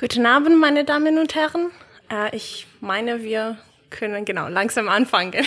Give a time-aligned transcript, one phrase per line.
[0.00, 1.72] Guten Abend, meine Damen und Herren.
[2.08, 3.58] Äh, ich meine, wir
[3.90, 5.32] können genau langsam anfangen.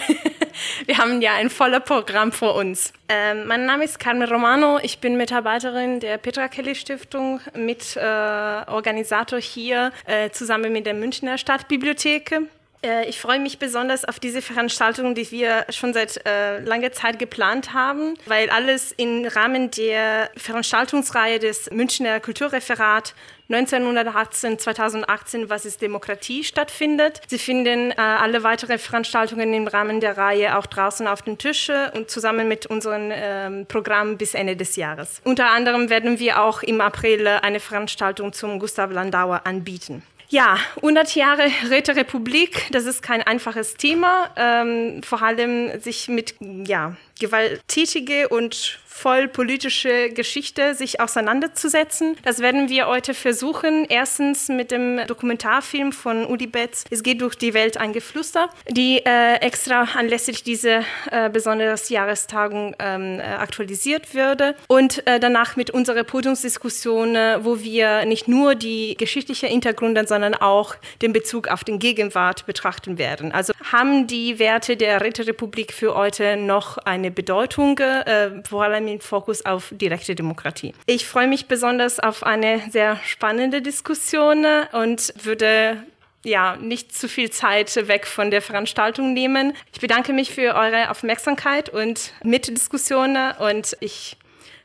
[0.85, 2.91] wir haben ja ein voller Programm vor uns.
[3.07, 4.77] Ähm, mein Name ist Carmen Romano.
[4.83, 11.37] Ich bin Mitarbeiterin der Petra Kelly Stiftung, Mitorganisator äh, hier äh, zusammen mit der Münchner
[11.37, 12.41] Stadtbibliothek.
[12.83, 17.19] Äh, ich freue mich besonders auf diese Veranstaltung, die wir schon seit äh, langer Zeit
[17.19, 23.13] geplant haben, weil alles im Rahmen der Veranstaltungsreihe des Münchner Kulturreferat
[23.49, 27.21] 1918, 2018, was ist Demokratie stattfindet.
[27.27, 31.89] Sie finden äh, alle weitere Veranstaltungen im Rahmen der Reihe auch draußen auf den Tischen
[31.93, 35.21] und zusammen mit unserem ähm, Programm bis Ende des Jahres.
[35.25, 40.01] Unter anderem werden wir auch im April eine Veranstaltung zum Gustav Landauer anbieten.
[40.31, 46.95] Ja, 100 Jahre Räterepublik, das ist kein einfaches Thema, ähm, vor allem sich mit ja,
[47.19, 52.15] gewalttätige und voll politische Geschichte sich auseinanderzusetzen.
[52.23, 53.87] Das werden wir heute versuchen.
[53.89, 58.99] Erstens mit dem Dokumentarfilm von Udi Betz, Es geht durch die Welt ein Geflüster, die
[59.03, 64.55] äh, extra anlässlich dieser äh, besonderen Jahrestagung ähm, äh, aktualisiert würde.
[64.67, 70.35] Und äh, danach mit unserer Podiumsdiskussion, äh, wo wir nicht nur die geschichtliche Hintergründe, sondern
[70.35, 73.31] auch den Bezug auf den Gegenwart betrachten werden.
[73.31, 79.03] Also haben die Werte der Räterepublik für heute noch eine Bedeutung, äh, vor allem mit
[79.03, 80.73] Fokus auf direkte Demokratie.
[80.85, 85.83] Ich freue mich besonders auf eine sehr spannende Diskussion und würde
[86.23, 89.53] ja, nicht zu viel Zeit weg von der Veranstaltung nehmen.
[89.73, 94.17] Ich bedanke mich für eure Aufmerksamkeit und Mitdiskussion und ich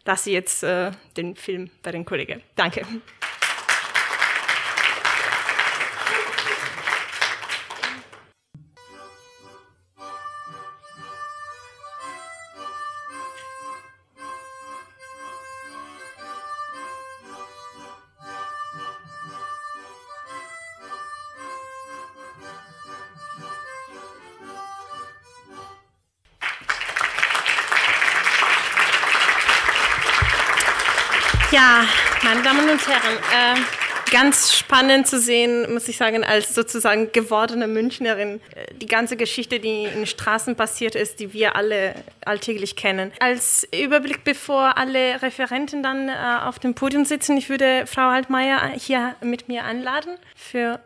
[0.05, 2.43] lasse jetzt äh, den Film bei den Kollegen.
[2.57, 2.83] Danke.
[31.57, 31.87] Ja,
[32.23, 37.67] meine Damen und Herren, äh, ganz spannend zu sehen, muss ich sagen, als sozusagen gewordene
[37.67, 41.95] Münchnerin, äh, die ganze Geschichte, die in Straßen passiert ist, die wir alle
[42.27, 43.11] alltäglich kennen.
[43.21, 46.13] Als Überblick, bevor alle Referenten dann äh,
[46.45, 50.79] auf dem Podium sitzen, ich würde Frau Altmaier hier mit mir anladen für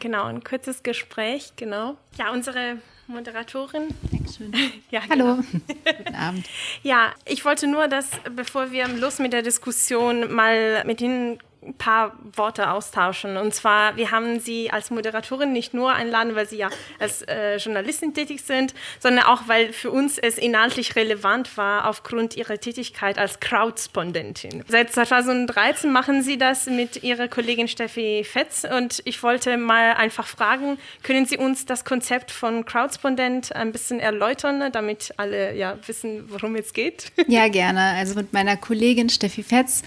[0.00, 1.52] genau ein kurzes Gespräch.
[1.54, 1.96] Genau.
[2.18, 2.78] Ja, unsere
[3.08, 3.88] Moderatorin.
[4.12, 4.52] Dankeschön.
[4.90, 5.36] Ja, Hallo.
[5.36, 5.42] Genau.
[5.98, 6.46] Guten Abend.
[6.82, 11.74] Ja, ich wollte nur, dass, bevor wir los mit der Diskussion mal mit Ihnen ein
[11.74, 13.36] paar Worte austauschen.
[13.36, 17.56] Und zwar, wir haben Sie als Moderatorin nicht nur einladen, weil Sie ja als äh,
[17.56, 23.18] Journalistin tätig sind, sondern auch, weil für uns es inhaltlich relevant war aufgrund Ihrer Tätigkeit
[23.18, 24.64] als Crowdspondentin.
[24.68, 30.26] Seit 2013 machen Sie das mit Ihrer Kollegin Steffi Fetz und ich wollte mal einfach
[30.26, 36.30] fragen, können Sie uns das Konzept von Crowdspondent ein bisschen erläutern, damit alle ja wissen,
[36.30, 37.12] worum es geht?
[37.26, 37.94] Ja, gerne.
[37.96, 39.82] Also mit meiner Kollegin Steffi Fetz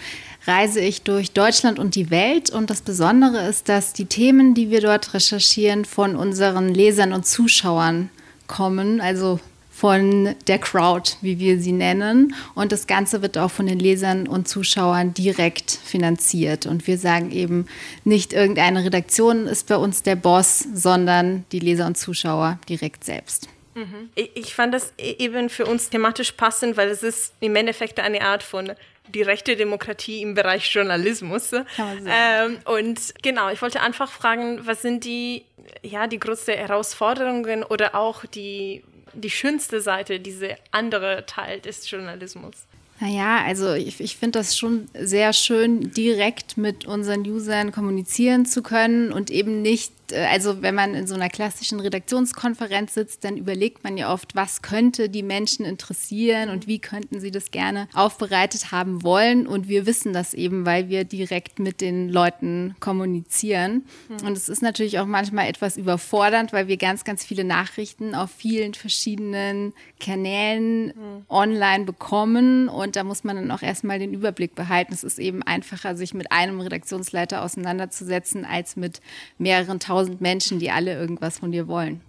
[0.46, 2.50] reise ich durch Deutschland und die Welt.
[2.50, 7.26] Und das Besondere ist, dass die Themen, die wir dort recherchieren, von unseren Lesern und
[7.26, 8.10] Zuschauern
[8.48, 9.02] kommen.
[9.02, 9.40] Also
[9.82, 12.36] von der Crowd, wie wir sie nennen.
[12.54, 16.68] Und das Ganze wird auch von den Lesern und Zuschauern direkt finanziert.
[16.68, 17.66] Und wir sagen eben,
[18.04, 23.50] nicht irgendeine Redaktion ist bei uns der Boss, sondern die Leser und Zuschauer direkt selbst.
[23.74, 24.10] Mhm.
[24.16, 28.22] Ich fand das e-, eben für uns thematisch passend, weil es ist im Endeffekt eine
[28.22, 28.74] Art von
[29.08, 31.52] die rechte Demokratie im Bereich Journalismus.
[31.54, 35.44] Ähm, und genau, ich wollte einfach fragen, was sind die,
[35.84, 42.54] ja, die größten Herausforderungen oder auch die, die schönste Seite, diese andere Teil des Journalismus?
[43.02, 48.62] Naja, also ich, ich finde das schon sehr schön, direkt mit unseren Usern kommunizieren zu
[48.62, 53.38] können und eben nicht äh, also wenn man in so einer klassischen Redaktionskonferenz sitzt, dann
[53.38, 57.88] überlegt man ja oft, was könnte die Menschen interessieren und wie könnten sie das gerne
[57.94, 59.48] aufbereitet haben wollen.
[59.48, 63.86] Und wir wissen das eben, weil wir direkt mit den Leuten kommunizieren.
[64.10, 64.28] Mhm.
[64.28, 68.32] Und es ist natürlich auch manchmal etwas überfordernd, weil wir ganz, ganz viele Nachrichten auf
[68.32, 71.26] vielen verschiedenen Kanälen mhm.
[71.30, 72.70] online bekommen.
[72.70, 74.94] Und da muss man dann auch erstmal den Überblick behalten.
[74.94, 79.02] Es ist eben einfacher, sich mit einem Redaktionsleiter auseinanderzusetzen, als mit
[79.38, 82.02] mehreren tausend tausend Menschen, die alle irgendwas von dir wollen.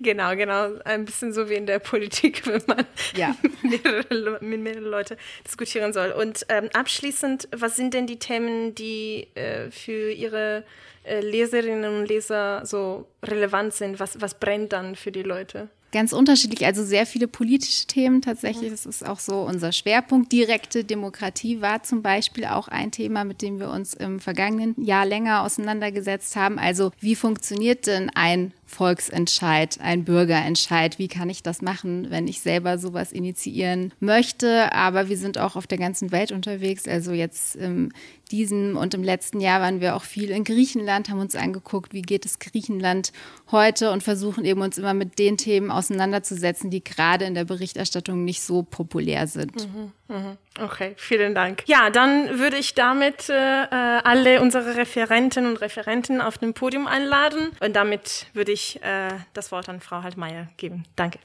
[0.00, 0.78] Genau, genau.
[0.84, 2.86] Ein bisschen so wie in der Politik, wenn man
[3.16, 3.36] ja.
[3.62, 6.12] mehrere, mit mehreren Leuten diskutieren soll.
[6.12, 10.64] Und ähm, abschließend, was sind denn die Themen, die äh, für Ihre
[11.04, 13.98] äh, Leserinnen und Leser so relevant sind?
[13.98, 15.68] Was, was brennt dann für die Leute?
[15.92, 18.70] Ganz unterschiedlich, also sehr viele politische Themen tatsächlich.
[18.70, 20.32] Das ist auch so unser Schwerpunkt.
[20.32, 25.06] Direkte Demokratie war zum Beispiel auch ein Thema, mit dem wir uns im vergangenen Jahr
[25.06, 26.58] länger auseinandergesetzt haben.
[26.58, 30.98] Also wie funktioniert denn ein Volksentscheid, ein Bürgerentscheid.
[30.98, 34.72] Wie kann ich das machen, wenn ich selber sowas initiieren möchte?
[34.72, 36.86] Aber wir sind auch auf der ganzen Welt unterwegs.
[36.86, 37.90] Also jetzt im
[38.30, 42.02] diesem und im letzten Jahr waren wir auch viel in Griechenland, haben uns angeguckt, wie
[42.02, 43.12] geht es Griechenland
[43.50, 48.24] heute und versuchen eben uns immer mit den Themen auseinanderzusetzen, die gerade in der Berichterstattung
[48.24, 49.54] nicht so populär sind.
[49.54, 50.05] Mhm, mh.
[50.58, 51.64] Okay, vielen Dank.
[51.66, 57.50] Ja, dann würde ich damit äh, alle unsere Referenten und Referenten auf dem Podium einladen
[57.60, 60.84] und damit würde ich äh, das Wort an Frau Haltmeier geben.
[60.94, 61.18] Danke.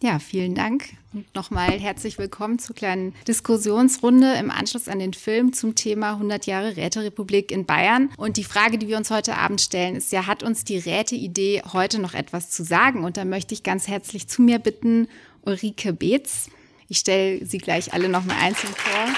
[0.00, 5.52] Ja, vielen Dank und nochmal herzlich willkommen zur kleinen Diskussionsrunde im Anschluss an den Film
[5.52, 8.10] zum Thema 100 Jahre Räterepublik in Bayern.
[8.16, 11.62] Und die Frage, die wir uns heute Abend stellen, ist ja, hat uns die Räteidee
[11.72, 13.02] heute noch etwas zu sagen?
[13.02, 15.08] Und da möchte ich ganz herzlich zu mir bitten,
[15.42, 16.48] Ulrike Beetz.
[16.90, 19.08] Ich stelle sie gleich alle nochmal einzeln vor.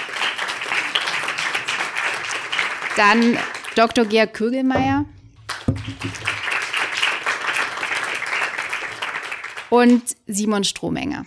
[2.97, 3.39] Dann
[3.77, 4.05] Dr.
[4.05, 5.05] Georg Kögelmeier
[9.71, 11.27] und Simon Strohmenger.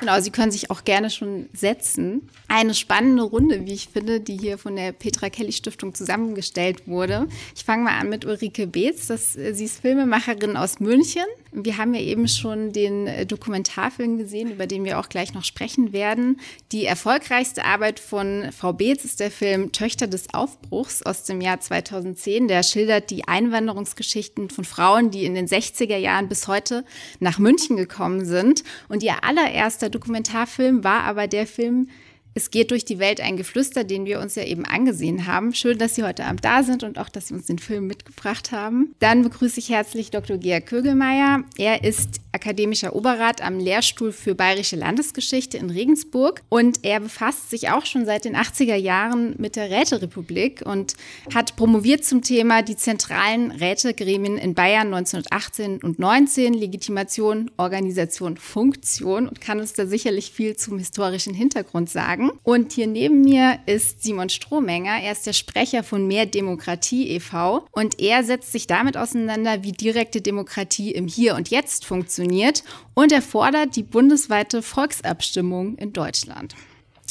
[0.00, 2.28] Genau, Sie können sich auch gerne schon setzen.
[2.48, 7.28] Eine spannende Runde, wie ich finde, die hier von der Petra Kelly Stiftung zusammengestellt wurde.
[7.54, 9.06] Ich fange mal an mit Ulrike Beetz.
[9.06, 11.24] Das, sie ist Filmemacherin aus München.
[11.58, 15.44] Wir haben ja eben schon den äh, Dokumentarfilm gesehen, über den wir auch gleich noch
[15.44, 16.38] sprechen werden.
[16.70, 21.58] Die erfolgreichste Arbeit von Frau Beetz ist der Film Töchter des Aufbruchs aus dem Jahr
[21.58, 22.48] 2010.
[22.48, 26.84] Der schildert die Einwanderungsgeschichten von Frauen, die in den 60er Jahren bis heute
[27.20, 28.62] nach München gekommen sind.
[28.90, 31.88] Und ihr allererster Dokumentarfilm war aber der Film
[32.36, 35.54] es geht durch die Welt ein Geflüster, den wir uns ja eben angesehen haben.
[35.54, 38.52] Schön, dass Sie heute Abend da sind und auch, dass Sie uns den Film mitgebracht
[38.52, 38.94] haben.
[38.98, 40.36] Dann begrüße ich herzlich Dr.
[40.36, 41.44] Georg Kögelmeier.
[41.56, 47.70] Er ist akademischer Oberrat am Lehrstuhl für Bayerische Landesgeschichte in Regensburg und er befasst sich
[47.70, 50.92] auch schon seit den 80er Jahren mit der Räterepublik und
[51.34, 59.26] hat promoviert zum Thema die zentralen Rätegremien in Bayern 1918 und 19, Legitimation, Organisation, Funktion
[59.26, 62.40] und kann uns da sicherlich viel zum historischen Hintergrund sagen sagen.
[62.42, 65.00] Und hier neben mir ist Simon Strohmenger.
[65.02, 67.66] Er ist der Sprecher von Mehr Demokratie e.V.
[67.72, 72.62] Und er setzt sich damit auseinander, wie direkte Demokratie im Hier und Jetzt funktioniert.
[72.94, 76.54] Und er fordert die bundesweite Volksabstimmung in Deutschland.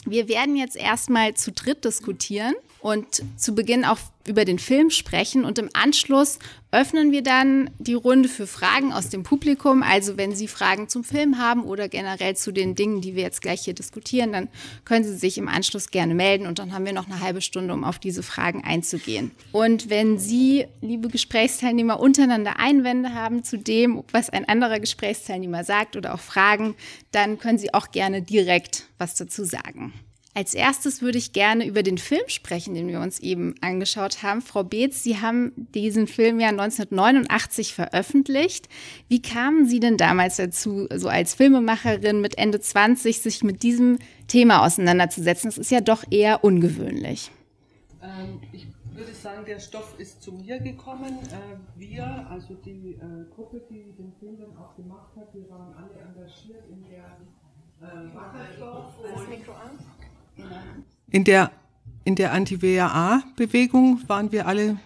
[0.07, 2.53] Wir werden jetzt erstmal zu dritt diskutieren
[2.85, 3.97] und zu Beginn auch
[4.27, 6.37] über den Film sprechen und im Anschluss
[6.69, 9.81] öffnen wir dann die Runde für Fragen aus dem Publikum.
[9.81, 13.41] Also wenn Sie Fragen zum Film haben oder generell zu den Dingen, die wir jetzt
[13.41, 14.49] gleich hier diskutieren, dann
[14.83, 17.73] können Sie sich im Anschluss gerne melden und dann haben wir noch eine halbe Stunde,
[17.73, 19.31] um auf diese Fragen einzugehen.
[19.51, 25.95] Und wenn Sie, liebe Gesprächsteilnehmer, untereinander Einwände haben zu dem, was ein anderer Gesprächsteilnehmer sagt
[25.95, 26.75] oder auch Fragen,
[27.11, 29.91] dann können Sie auch gerne direkt was dazu sagen.
[30.37, 34.41] Als erstes würde ich gerne über den Film sprechen, den wir uns eben angeschaut haben.
[34.41, 38.67] Frau Beetz, Sie haben diesen Film ja 1989 veröffentlicht.
[39.07, 43.97] Wie kamen Sie denn damals dazu, so als Filmemacherin mit Ende 20, sich mit diesem
[44.27, 45.51] Thema auseinanderzusetzen?
[45.51, 47.31] Das ist ja doch eher ungewöhnlich.
[48.03, 51.17] Ähm, ich würde sagen, der Stoff ist zu mir gekommen.
[51.31, 55.73] Äh, wir, also die äh, Gruppe, die den Film dann auch gemacht hat, wir waren
[55.75, 57.05] alle engagiert in der
[57.88, 58.95] äh, Wasserstoff.
[59.01, 59.79] Das Mikro an.
[61.09, 61.51] In der,
[62.03, 64.77] in der Anti-WAA-Bewegung waren wir alle.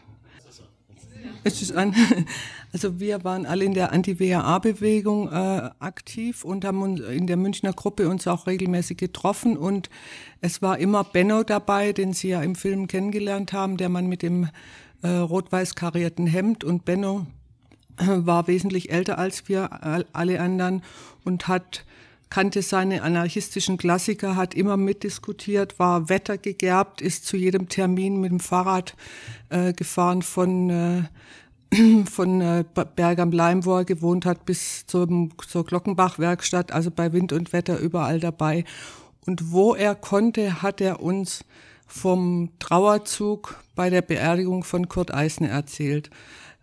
[1.44, 1.96] Es ist an,
[2.74, 8.10] also wir waren alle in der Anti-WAA-Bewegung äh, aktiv und haben in der Münchner Gruppe
[8.10, 9.90] uns auch regelmäßig getroffen und
[10.42, 14.22] es war immer Benno dabei, den Sie ja im Film kennengelernt haben, der Mann mit
[14.22, 14.50] dem
[15.02, 17.26] äh, rot-weiß karierten Hemd und Benno
[17.98, 20.84] äh, war wesentlich älter als wir alle anderen
[21.24, 21.86] und hat
[22.30, 28.40] kannte seine anarchistischen Klassiker, hat immer mitdiskutiert, war wettergegerbt, ist zu jedem Termin mit dem
[28.40, 28.96] Fahrrad
[29.50, 31.04] äh, gefahren von, äh,
[32.06, 32.64] von äh,
[32.96, 37.52] Berg am Leim, wo er gewohnt hat, bis zum, zur Glockenbach-Werkstatt, also bei Wind und
[37.52, 38.64] Wetter überall dabei.
[39.26, 41.44] Und wo er konnte, hat er uns
[41.88, 46.12] vom Trauerzug bei der Beerdigung von Kurt Eisner erzählt.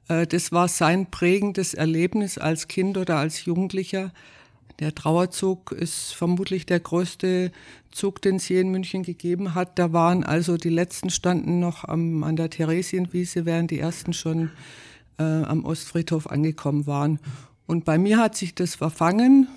[0.09, 4.13] Äh, das war sein prägendes Erlebnis als Kind oder als Jugendlicher
[4.79, 7.51] der Trauerzug ist vermutlich der größte
[7.91, 9.79] Zug, den es je in München gegeben hat.
[9.79, 14.51] Da waren also die letzten standen noch am, an der Theresienwiese, während die ersten schon
[15.19, 17.19] äh, am Ostfriedhof angekommen waren.
[17.67, 19.49] Und bei mir hat sich das verfangen.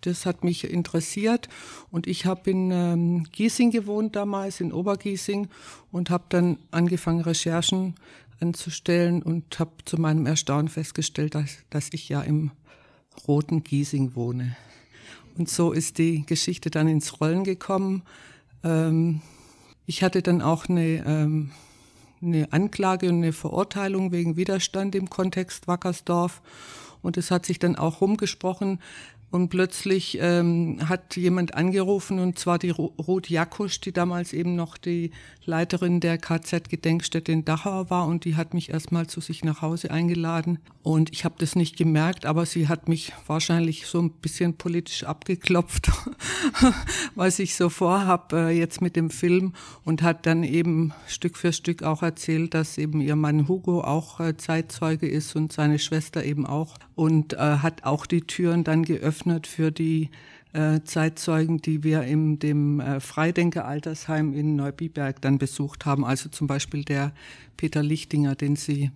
[0.00, 1.48] Das hat mich interessiert
[1.90, 5.48] und ich habe in ähm, Giesing gewohnt damals, in Obergiesing
[5.92, 7.94] und habe dann angefangen, Recherchen
[8.38, 12.50] anzustellen und habe zu meinem Erstaunen festgestellt, dass, dass ich ja im
[13.26, 14.56] roten Giesing wohne.
[15.36, 18.02] Und so ist die Geschichte dann ins Rollen gekommen.
[18.62, 19.20] Ähm,
[19.86, 21.50] ich hatte dann auch eine, ähm,
[22.22, 26.40] eine Anklage und eine Verurteilung wegen Widerstand im Kontext Wackersdorf.
[27.02, 28.80] Und es hat sich dann auch rumgesprochen,
[29.34, 34.76] und plötzlich ähm, hat jemand angerufen, und zwar die Ruth Jakusch, die damals eben noch
[34.76, 35.10] die
[35.44, 38.06] Leiterin der KZ-Gedenkstätte in Dachau war.
[38.06, 40.60] Und die hat mich erstmal zu sich nach Hause eingeladen.
[40.84, 45.02] Und ich habe das nicht gemerkt, aber sie hat mich wahrscheinlich so ein bisschen politisch
[45.02, 45.90] abgeklopft,
[47.16, 49.54] was ich so vorhab äh, jetzt mit dem Film.
[49.84, 54.20] Und hat dann eben Stück für Stück auch erzählt, dass eben ihr Mann Hugo auch
[54.20, 56.76] äh, Zeitzeuge ist und seine Schwester eben auch.
[56.94, 60.10] Und äh, hat auch die Türen dann geöffnet geöffnet für die
[60.52, 66.04] äh, Zeitzeugen, die wir in dem äh, Freidenker-Altersheim in Neubiberg dann besucht haben.
[66.04, 67.12] Also zum Beispiel der
[67.56, 68.90] Peter Lichtinger, den Sie,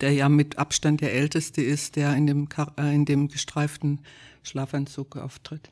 [0.00, 2.48] der ja mit Abstand der Älteste ist, der in dem,
[2.78, 4.00] äh, in dem gestreiften
[4.42, 5.70] Schlafanzug auftritt.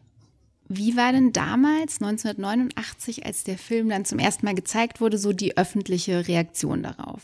[0.69, 5.33] Wie war denn damals, 1989, als der Film dann zum ersten Mal gezeigt wurde, so
[5.33, 7.23] die öffentliche Reaktion darauf?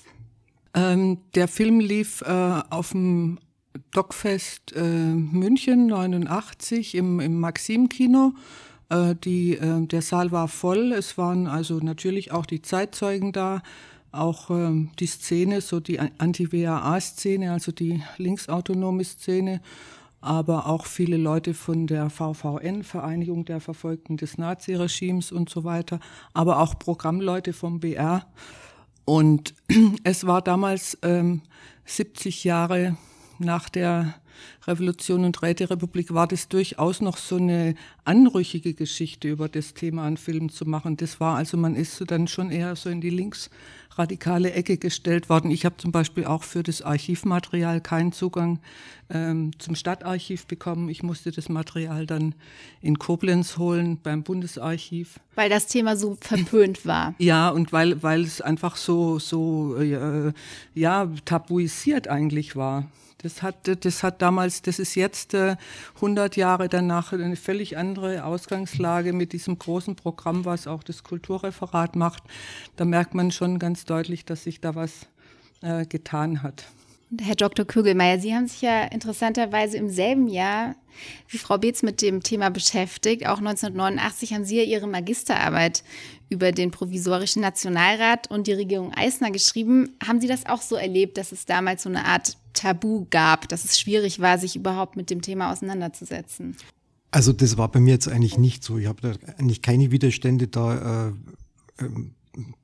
[0.75, 3.38] Ähm, der Film lief äh, auf dem
[3.91, 8.33] Dockfest äh, München 89 im, im Maxim-Kino.
[8.88, 10.93] Äh, die, äh, der Saal war voll.
[10.93, 13.62] Es waren also natürlich auch die Zeitzeugen da,
[14.11, 19.62] auch äh, die Szene, so die Anti-WAA-Szene, also die linksautonome Szene,
[20.21, 25.99] aber auch viele Leute von der VVN, Vereinigung der Verfolgten des Naziregimes und so weiter,
[26.35, 28.26] aber auch Programmleute vom BR.
[29.05, 29.55] Und
[30.05, 31.41] es war damals ähm,
[31.87, 32.97] 70 Jahre
[33.42, 34.14] nach der
[34.66, 40.16] Revolution und Räterepublik war das durchaus noch so eine anrüchige Geschichte über das Thema an
[40.16, 40.96] Film zu machen.
[40.96, 45.28] Das war also, man ist so dann schon eher so in die linksradikale Ecke gestellt
[45.28, 45.50] worden.
[45.50, 48.61] Ich habe zum Beispiel auch für das Archivmaterial keinen Zugang
[49.11, 50.88] ähm, zum Stadtarchiv bekommen.
[50.88, 52.34] Ich musste das Material dann
[52.80, 55.18] in Koblenz holen beim Bundesarchiv.
[55.34, 57.14] Weil das Thema so verpönt war.
[57.22, 60.32] Ja, und weil, weil es einfach so, so äh,
[60.75, 62.88] ja, tabuisiert eigentlich war.
[63.23, 65.57] Das hat, das hat damals, das ist jetzt äh,
[65.97, 71.95] 100 Jahre danach eine völlig andere Ausgangslage mit diesem großen Programm, was auch das Kulturreferat
[71.95, 72.25] macht.
[72.76, 75.07] Da merkt man schon ganz deutlich, dass sich da was
[75.61, 76.64] äh, getan hat.
[77.21, 77.66] Herr Dr.
[77.66, 80.75] Kögelmeier, Sie haben sich ja interessanterweise im selben Jahr
[81.28, 83.26] wie Frau Beetz mit dem Thema beschäftigt.
[83.26, 85.85] Auch 1989 haben Sie ja Ihre Magisterarbeit
[86.28, 89.97] über den provisorischen Nationalrat und die Regierung Eisner geschrieben.
[90.07, 93.64] Haben Sie das auch so erlebt, dass es damals so eine Art Tabu gab, dass
[93.64, 96.57] es schwierig war, sich überhaupt mit dem Thema auseinanderzusetzen?
[97.11, 98.78] Also das war bei mir jetzt eigentlich nicht so.
[98.78, 101.12] Ich habe da eigentlich keine Widerstände da äh,
[101.85, 102.14] ähm,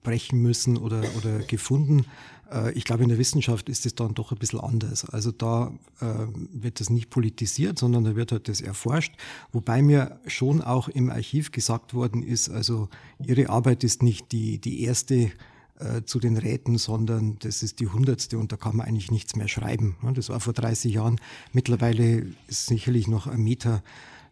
[0.02, 2.06] brechen müssen oder, oder gefunden.
[2.50, 5.04] Äh, ich glaube, in der Wissenschaft ist es dann doch ein bisschen anders.
[5.04, 6.04] Also da äh,
[6.52, 9.14] wird das nicht politisiert, sondern da wird halt das erforscht.
[9.52, 12.88] Wobei mir schon auch im Archiv gesagt worden ist, also
[13.24, 15.30] Ihre Arbeit ist nicht die, die erste
[15.78, 19.36] äh, zu den Räten, sondern das ist die hundertste und da kann man eigentlich nichts
[19.36, 19.96] mehr schreiben.
[20.14, 21.20] Das war vor 30 Jahren.
[21.52, 23.82] Mittlerweile ist sicherlich noch ein Meter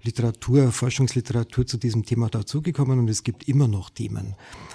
[0.06, 4.34] Literatur, Forschungsliteratur zu diesem Thema dazugekommen und es gibt immer noch Themen.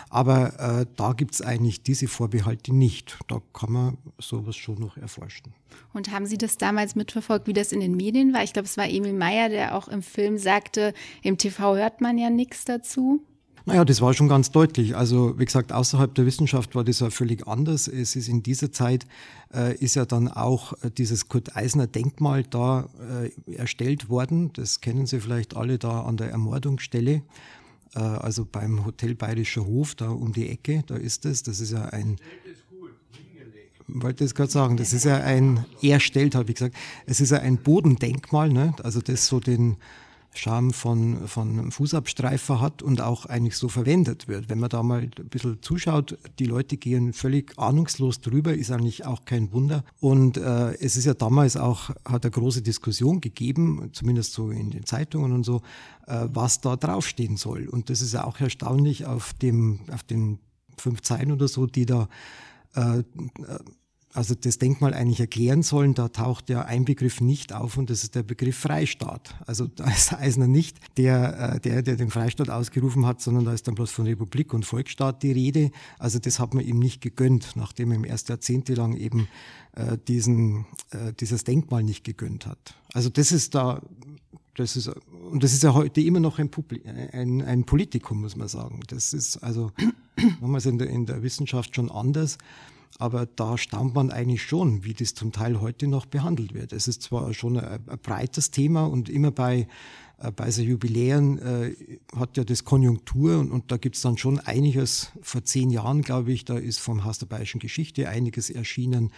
[0.10, 3.18] Aber äh, da gibt es eigentlich diese Vorbehalte nicht.
[3.28, 5.54] Da kann man sowas schon noch erforschen.
[5.94, 8.44] Und haben Sie das damals mitverfolgt, wie das in den Medien war?
[8.44, 12.18] Ich glaube, es war Emil Meyer, der auch im Film sagte, im TV hört man
[12.18, 13.26] ja nichts dazu.
[13.66, 14.96] Naja, das war schon ganz deutlich.
[14.96, 17.88] Also wie gesagt, außerhalb der Wissenschaft war das ja völlig anders.
[17.88, 19.06] Es ist in dieser Zeit,
[19.54, 22.90] äh, ist ja dann auch äh, dieses Kurt Eisner Denkmal da
[23.48, 24.52] äh, erstellt worden.
[24.54, 27.22] Das kennen Sie vielleicht alle da an der Ermordungsstelle.
[27.94, 31.44] Äh, also beim Hotel Bayerischer Hof, da um die Ecke, da ist es.
[31.44, 32.18] Das ist ja ein
[33.94, 36.76] wollte es gerade sagen, das ist ja ein, er stellt, habe ich gesagt,
[37.06, 38.74] es ist ja ein Bodendenkmal, ne?
[38.84, 39.76] also das so den,
[40.34, 44.50] Charme von, von Fußabstreifer hat und auch eigentlich so verwendet wird.
[44.50, 49.06] Wenn man da mal ein bisschen zuschaut, die Leute gehen völlig ahnungslos drüber, ist eigentlich
[49.06, 49.84] auch kein Wunder.
[50.00, 54.72] Und äh, es ist ja damals auch, hat eine große Diskussion gegeben, zumindest so in
[54.72, 55.62] den Zeitungen und so,
[56.08, 57.68] äh, was da draufstehen soll.
[57.68, 60.40] Und das ist ja auch erstaunlich auf dem, auf den
[60.78, 62.08] fünf Zeilen oder so, die da
[62.76, 63.04] äh,
[64.14, 68.04] also das Denkmal eigentlich erklären sollen, da taucht ja ein Begriff nicht auf und das
[68.04, 69.36] ist der Begriff Freistaat.
[69.46, 73.54] Also da ist Eisner nicht der, äh, der, der den Freistaat ausgerufen hat, sondern da
[73.54, 75.72] ist dann bloß von Republik und Volksstaat die Rede.
[75.98, 79.28] Also das hat man ihm nicht gegönnt, nachdem er ihm erst jahrzehntelang eben
[79.76, 82.76] äh, diesen, äh, dieses Denkmal nicht gegönnt hat.
[82.94, 83.82] Also das ist da
[84.56, 84.90] das ist,
[85.32, 88.82] und das ist ja heute immer noch ein, Publi ein, ein Politikum, muss man sagen.
[88.88, 89.72] Das ist also
[90.42, 92.38] damals in der, in der Wissenschaft schon anders.
[92.98, 96.74] Aber da staunt man eigentlich schon, wie das zum Teil heute noch behandelt wird.
[96.74, 99.68] Es ist zwar schon ein, ein breites Thema und immer bei,
[100.20, 101.76] äh, bei so Jubiläen äh,
[102.16, 105.12] hat ja das Konjunktur und, und da gibt's dann schon einiges.
[105.22, 109.12] Vor zehn Jahren, glaube ich, da ist vom Haus der Bayerischen Geschichte einiges erschienen,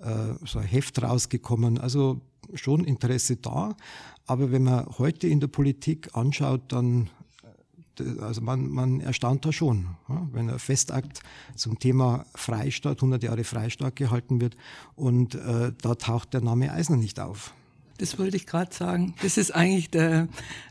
[0.00, 1.78] äh, so ein Heft rausgekommen.
[1.78, 2.20] Also
[2.54, 3.76] schon Interesse da.
[4.26, 7.10] Aber wenn man heute in der Politik anschaut, dann
[8.20, 9.88] also man, man erstaunt da schon,
[10.32, 11.20] wenn ein Festakt
[11.54, 14.56] zum Thema Freistaat, 100 Jahre Freistaat gehalten wird
[14.94, 17.54] und äh, da taucht der Name Eisner nicht auf.
[18.00, 19.14] Das wollte ich gerade sagen.
[19.22, 20.26] Das ist eigentlich der,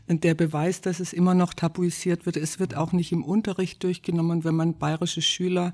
[0.08, 2.36] der Beweis, dass es immer noch tabuisiert wird.
[2.36, 5.72] Es wird auch nicht im Unterricht durchgenommen, wenn man bayerische Schüler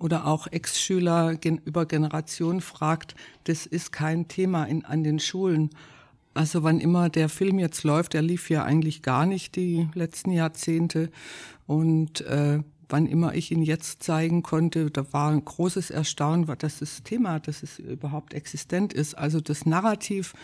[0.00, 3.14] oder auch Ex-Schüler über Generationen fragt.
[3.44, 5.70] Das ist kein Thema in, an den Schulen.
[6.32, 10.30] Also wann immer der Film jetzt läuft, der lief ja eigentlich gar nicht die letzten
[10.30, 11.10] Jahrzehnte.
[11.66, 16.78] Und äh, wann immer ich ihn jetzt zeigen konnte, da war ein großes Erstaunen, dass
[16.78, 19.16] das Thema, dass es überhaupt existent ist.
[19.16, 20.34] Also das Narrativ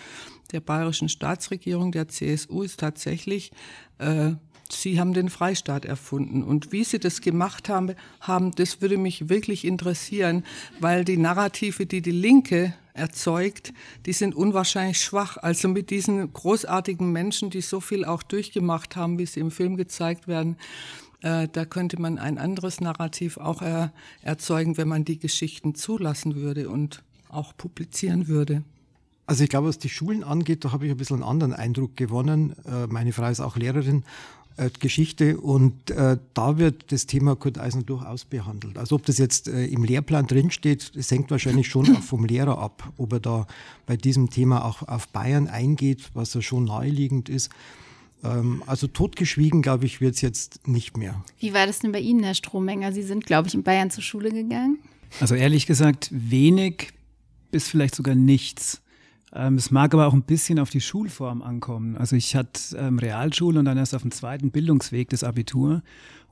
[0.52, 3.52] der bayerischen Staatsregierung, der CSU, ist tatsächlich,
[3.98, 4.32] äh,
[4.72, 6.42] sie haben den Freistaat erfunden.
[6.42, 10.44] Und wie sie das gemacht haben, haben, das würde mich wirklich interessieren,
[10.80, 13.72] weil die Narrative, die die Linke erzeugt,
[14.06, 15.36] die sind unwahrscheinlich schwach.
[15.36, 19.76] Also mit diesen großartigen Menschen, die so viel auch durchgemacht haben, wie sie im Film
[19.76, 20.56] gezeigt werden,
[21.22, 23.92] äh, da könnte man ein anderes Narrativ auch er,
[24.22, 28.62] erzeugen, wenn man die Geschichten zulassen würde und auch publizieren würde.
[29.28, 31.96] Also ich glaube, was die Schulen angeht, da habe ich ein bisschen einen anderen Eindruck
[31.96, 32.54] gewonnen.
[32.64, 34.04] Äh, meine Frau ist auch Lehrerin äh,
[34.80, 38.78] Geschichte und äh, da wird das Thema Kurt Eisner durchaus behandelt.
[38.78, 42.58] Also ob das jetzt äh, im Lehrplan drinsteht, das hängt wahrscheinlich schon auch vom Lehrer
[42.58, 43.46] ab, ob er da
[43.84, 47.50] bei diesem Thema auch auf Bayern eingeht, was ja schon naheliegend ist.
[48.24, 51.22] Ähm, also totgeschwiegen, glaube ich, wird es jetzt nicht mehr.
[51.38, 52.92] Wie war das denn bei Ihnen, Herr Strohmenger?
[52.92, 54.78] Sie sind, glaube ich, in Bayern zur Schule gegangen.
[55.20, 56.92] Also ehrlich gesagt, wenig
[57.50, 58.82] bis vielleicht sogar nichts.
[59.36, 61.96] Ähm, es mag aber auch ein bisschen auf die Schulform ankommen.
[61.96, 65.82] Also ich hatte ähm, Realschule und dann erst auf dem zweiten Bildungsweg das Abitur.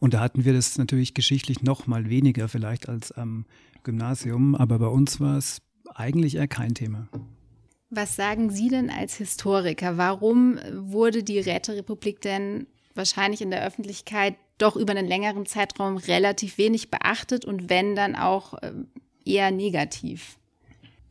[0.00, 3.44] Und da hatten wir das natürlich geschichtlich noch mal weniger vielleicht als am
[3.82, 4.54] Gymnasium.
[4.54, 5.60] Aber bei uns war es
[5.94, 7.08] eigentlich eher kein Thema.
[7.90, 9.98] Was sagen Sie denn als Historiker?
[9.98, 16.58] Warum wurde die Räterepublik denn wahrscheinlich in der Öffentlichkeit doch über einen längeren Zeitraum relativ
[16.58, 18.88] wenig beachtet und wenn dann auch ähm,
[19.24, 20.38] eher negativ?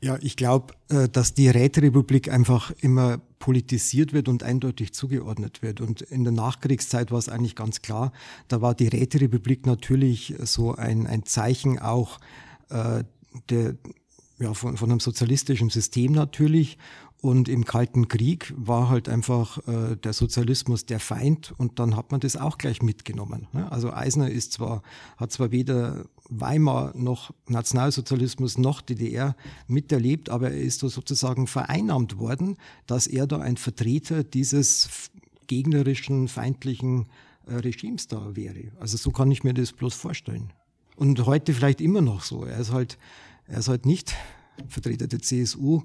[0.03, 5.79] Ja, ich glaube, äh, dass die Räterepublik einfach immer politisiert wird und eindeutig zugeordnet wird.
[5.79, 8.11] Und in der Nachkriegszeit war es eigentlich ganz klar,
[8.49, 12.19] da war die Räterepublik natürlich so ein, ein Zeichen auch
[12.69, 13.05] äh,
[13.49, 13.77] der,
[14.39, 16.77] ja, von, von einem sozialistischen System natürlich
[17.23, 22.11] und im Kalten Krieg war halt einfach äh, der Sozialismus der Feind und dann hat
[22.11, 23.47] man das auch gleich mitgenommen.
[23.53, 23.71] Ne?
[23.71, 24.83] Also Eisner ist zwar,
[25.15, 32.17] hat zwar weder Weimar noch Nationalsozialismus noch DDR miterlebt, aber er ist so sozusagen vereinnahmt
[32.17, 32.57] worden,
[32.87, 35.09] dass er da ein Vertreter dieses
[35.47, 37.05] gegnerischen, feindlichen
[37.47, 38.73] äh, Regimes da wäre.
[38.81, 40.51] Also so kann ich mir das bloß vorstellen.
[40.97, 42.43] Und heute vielleicht immer noch so.
[42.43, 42.97] Er ist halt,
[43.47, 44.13] er ist halt nicht
[44.67, 45.83] Vertreter der CSU,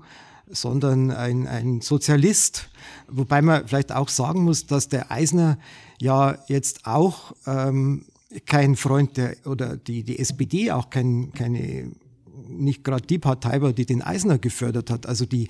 [0.51, 2.69] sondern ein, ein Sozialist.
[3.09, 5.59] Wobei man vielleicht auch sagen muss, dass der Eisner
[6.01, 8.07] ja jetzt auch ähm,
[8.47, 11.91] kein Freund der, oder die, die SPD auch kein, keine
[12.49, 15.07] nicht gerade die Partei war, die den Eisner gefördert hat.
[15.07, 15.49] Also die,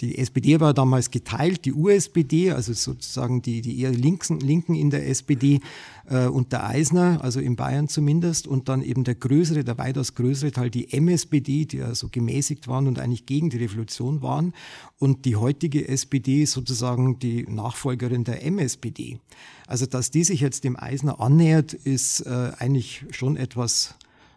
[0.00, 4.90] die SPD war damals geteilt, die USPD, also sozusagen die, die eher Linken, Linken in
[4.90, 5.60] der SPD
[6.08, 10.14] äh, und der Eisner, also in Bayern zumindest, und dann eben der größere, der weitaus
[10.14, 14.52] größere Teil, die MSPD, die ja so gemäßigt waren und eigentlich gegen die Revolution waren.
[14.98, 19.18] Und die heutige SPD sozusagen die Nachfolgerin der MSPD.
[19.66, 23.94] Also dass die sich jetzt dem Eisner annähert, ist äh, eigentlich schon etwas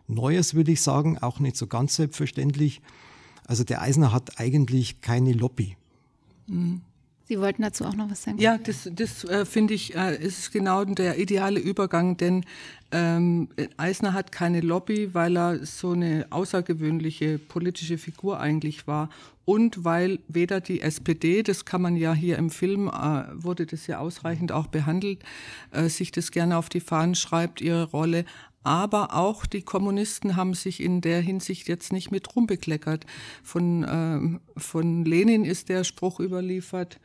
[0.07, 2.81] Neues, würde ich sagen, auch nicht so ganz selbstverständlich.
[3.45, 5.77] Also der Eisner hat eigentlich keine Lobby.
[6.47, 6.81] Mhm.
[7.27, 8.37] Sie wollten dazu auch noch was sagen?
[8.39, 12.45] Ja, das, das äh, finde ich, äh, ist genau der ideale Übergang, denn
[12.91, 19.09] ähm, Eisner hat keine Lobby, weil er so eine außergewöhnliche politische Figur eigentlich war
[19.45, 23.87] und weil weder die SPD, das kann man ja hier im Film, äh, wurde das
[23.87, 25.23] ja ausreichend auch behandelt,
[25.71, 28.25] äh, sich das gerne auf die Fahnen schreibt, ihre Rolle,
[28.63, 33.05] aber auch die Kommunisten haben sich in der Hinsicht jetzt nicht mit rumbekleckert.
[33.41, 36.99] Von, äh, von Lenin ist der Spruch überliefert,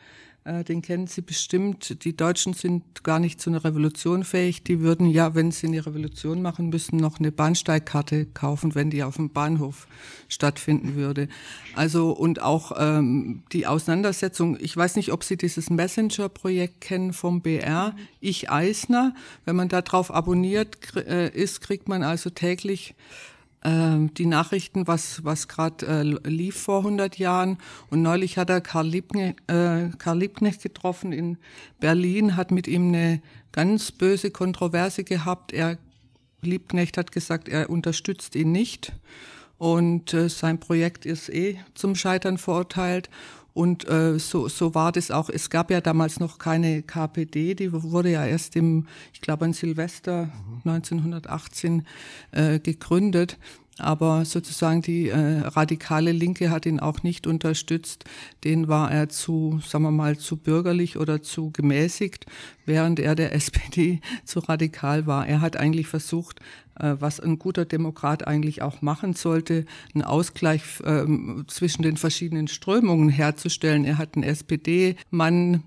[0.45, 2.05] den kennen Sie bestimmt.
[2.05, 4.65] Die Deutschen sind gar nicht zu einer Revolution fähig.
[4.65, 9.05] Die würden ja, wenn sie eine Revolution machen müssen, noch eine Bahnsteigkarte kaufen, wenn die
[9.05, 9.87] auf dem Bahnhof
[10.29, 11.29] stattfinden würde.
[11.77, 14.59] Also und auch ähm, die Auseinandersetzung.
[14.61, 17.95] Ich weiß nicht, ob Sie dieses Messenger-Projekt kennen vom BR.
[18.19, 19.15] Ich Eisner.
[19.45, 22.97] Wenn man da drauf abonniert äh, ist, kriegt man also täglich
[23.65, 27.59] die Nachrichten, was, was gerade äh, lief vor 100 Jahren.
[27.91, 31.39] Und neulich hat er Karl Liebknecht, äh, Karl Liebknecht getroffen in
[31.79, 33.23] Berlin, hat mit ihm eine
[33.53, 35.53] ganz böse Kontroverse gehabt.
[35.53, 35.79] Er,
[36.41, 38.93] Liebknecht hat gesagt, er unterstützt ihn nicht.
[39.59, 43.11] Und äh, sein Projekt ist eh zum Scheitern verurteilt.
[43.55, 45.29] Und äh, so, so war das auch.
[45.29, 49.53] Es gab ja damals noch keine KPD, die wurde ja erst im, ich glaube, an
[49.53, 50.31] Silvester
[50.65, 50.71] mhm.
[50.71, 51.87] 1918
[52.33, 53.39] äh, gegründet.
[53.79, 58.05] Aber sozusagen die äh, radikale Linke hat ihn auch nicht unterstützt.
[58.45, 62.27] Den war er zu, sagen wir mal, zu bürgerlich oder zu gemäßigt,
[62.67, 65.27] während er der SPD zu radikal war.
[65.27, 66.41] Er hat eigentlich versucht,
[66.75, 73.09] was ein guter Demokrat eigentlich auch machen sollte, einen Ausgleich ähm, zwischen den verschiedenen Strömungen
[73.09, 73.85] herzustellen.
[73.85, 75.63] Er hat einen SPD-Mann,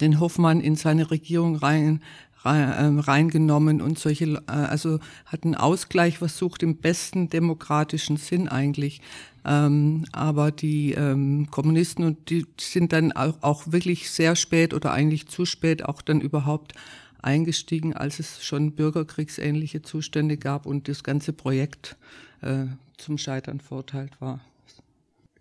[0.00, 2.00] den Hoffmann, in seine Regierung rein
[2.44, 9.00] ähm, reingenommen und solche, äh, also hat einen Ausgleich versucht im besten demokratischen Sinn eigentlich.
[9.44, 14.92] Ähm, aber die ähm, Kommunisten und die sind dann auch, auch wirklich sehr spät oder
[14.92, 16.74] eigentlich zu spät auch dann überhaupt
[17.22, 21.96] eingestiegen, als es schon bürgerkriegsähnliche Zustände gab und das ganze Projekt
[22.40, 22.66] äh,
[22.98, 24.40] zum Scheitern verurteilt war.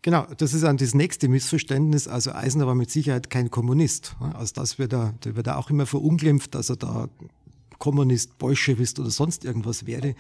[0.04, 2.08] Genau, das ist dann das nächste Missverständnis.
[2.08, 4.16] Also Eisner war mit Sicherheit kein Kommunist.
[4.34, 7.08] Also das wird er, der wird er auch immer verunglimpft, dass er da
[7.82, 10.14] Kommunist, Bolschewist oder sonst irgendwas wäre.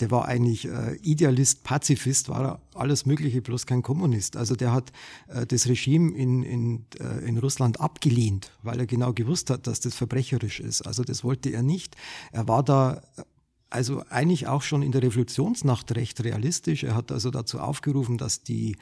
[0.00, 4.36] Der war eigentlich äh, Idealist, Pazifist, war alles Mögliche, bloß kein Kommunist.
[4.36, 4.90] Also der hat
[5.28, 9.78] äh, das Regime in, in, äh, in Russland abgelehnt, weil er genau gewusst hat, dass
[9.78, 10.82] das verbrecherisch ist.
[10.82, 11.96] Also das wollte er nicht.
[12.32, 13.00] Er war da
[13.70, 16.82] also eigentlich auch schon in der Revolutionsnacht recht realistisch.
[16.82, 18.76] Er hat also dazu aufgerufen, dass die äh,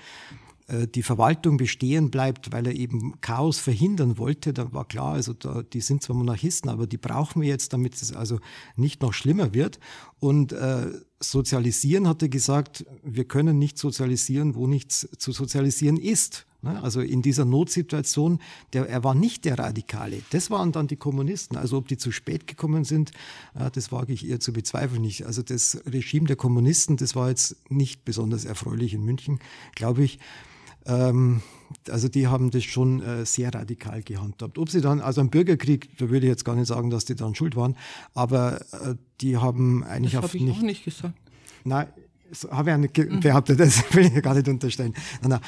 [0.68, 4.52] die Verwaltung bestehen bleibt, weil er eben Chaos verhindern wollte.
[4.52, 7.94] Da war klar, also da, die sind zwar Monarchisten, aber die brauchen wir jetzt, damit
[7.94, 8.38] es also
[8.76, 9.78] nicht noch schlimmer wird.
[10.20, 16.46] Und äh, sozialisieren hat er gesagt, wir können nicht sozialisieren, wo nichts zu sozialisieren ist.
[16.62, 16.82] Ne?
[16.82, 18.38] Also in dieser Notsituation,
[18.72, 20.22] der, er war nicht der Radikale.
[20.30, 21.56] Das waren dann die Kommunisten.
[21.56, 23.10] Also ob die zu spät gekommen sind,
[23.54, 25.02] äh, das wage ich eher zu bezweifeln.
[25.02, 25.26] Nicht.
[25.26, 29.40] Also das Regime der Kommunisten, das war jetzt nicht besonders erfreulich in München,
[29.74, 30.18] glaube ich.
[30.86, 31.42] Ähm,
[31.88, 34.58] also die haben das schon äh, sehr radikal gehandhabt.
[34.58, 37.14] Ob sie dann, also am Bürgerkrieg, da würde ich jetzt gar nicht sagen, dass die
[37.14, 37.76] dann schuld waren,
[38.14, 41.14] aber äh, die haben eigentlich das auf ich nicht, auch nicht gesagt.
[41.64, 41.86] Nein,
[42.32, 43.20] so habe ich nicht mhm.
[43.20, 44.94] behauptet, das will ich gar nicht unterstellen.
[45.20, 45.40] Nein, nein.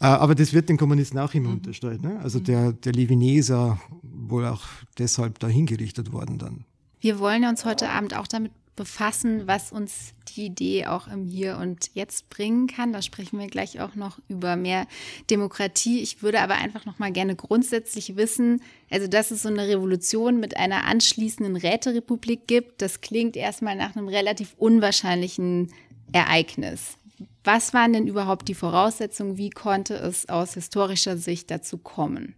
[0.00, 1.54] Äh, aber das wird den Kommunisten auch immer mhm.
[1.56, 2.02] unterstellt.
[2.02, 2.20] Ne?
[2.22, 2.44] Also mhm.
[2.44, 4.62] der, der Leviné ist ja wohl auch
[4.98, 6.64] deshalb da hingerichtet worden dann.
[7.00, 11.58] Wir wollen uns heute Abend auch damit befassen, was uns die Idee auch im Hier
[11.58, 12.92] und Jetzt bringen kann.
[12.92, 14.86] Da sprechen wir gleich auch noch über mehr
[15.28, 16.00] Demokratie.
[16.00, 20.40] Ich würde aber einfach noch mal gerne grundsätzlich wissen, also dass es so eine Revolution
[20.40, 25.68] mit einer anschließenden Räterepublik gibt, das klingt erstmal nach einem relativ unwahrscheinlichen
[26.12, 26.96] Ereignis.
[27.44, 29.36] Was waren denn überhaupt die Voraussetzungen?
[29.36, 32.34] Wie konnte es aus historischer Sicht dazu kommen?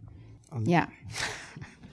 [0.64, 0.88] Ja.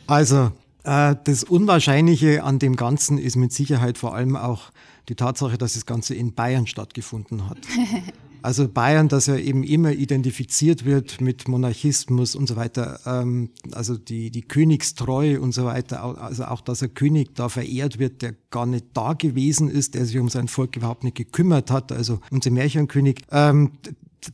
[0.07, 0.51] Also
[0.83, 4.71] äh, das Unwahrscheinliche an dem Ganzen ist mit Sicherheit vor allem auch
[5.07, 7.59] die Tatsache, dass das Ganze in Bayern stattgefunden hat.
[8.41, 13.97] Also Bayern, dass er eben immer identifiziert wird mit Monarchismus und so weiter, ähm, also
[13.97, 18.35] die, die Königstreue und so weiter, also auch, dass er König da verehrt wird, der
[18.49, 22.19] gar nicht da gewesen ist, der sich um sein Volk überhaupt nicht gekümmert hat, also
[22.31, 23.21] unser Märchenkönig.
[23.31, 23.71] Ähm,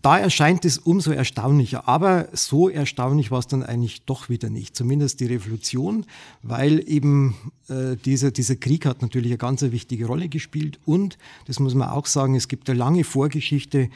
[0.01, 1.87] da erscheint es umso erstaunlicher.
[1.87, 4.75] Aber so erstaunlich war es dann eigentlich doch wieder nicht.
[4.75, 6.05] Zumindest die Revolution,
[6.43, 7.35] weil eben
[7.69, 10.79] äh, dieser, dieser Krieg hat natürlich eine ganz wichtige Rolle gespielt.
[10.85, 13.89] Und, das muss man auch sagen, es gibt eine lange Vorgeschichte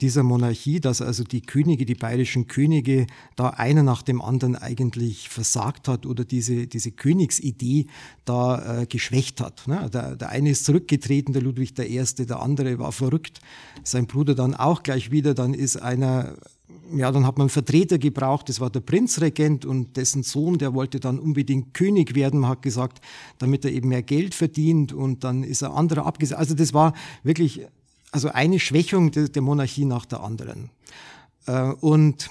[0.00, 3.06] dieser Monarchie, dass also die Könige, die bayerischen Könige,
[3.36, 7.86] da einer nach dem anderen eigentlich versagt hat oder diese, diese Königsidee
[8.24, 9.68] da äh, geschwächt hat.
[9.68, 9.88] Ne?
[9.92, 13.40] Der, der eine ist zurückgetreten, der Ludwig I., der andere war verrückt,
[13.84, 16.34] sein Bruder dann auch gleich wieder, dann ist einer
[16.92, 20.98] ja, dann hat man Vertreter gebraucht, das war der Prinzregent und dessen Sohn, der wollte
[20.98, 23.00] dann unbedingt König werden, hat gesagt,
[23.38, 26.38] damit er eben mehr Geld verdient und dann ist ein anderer abgesetzt.
[26.38, 27.62] Also das war wirklich
[28.12, 30.70] also eine Schwächung de, der Monarchie nach der anderen.
[31.46, 32.30] Äh, und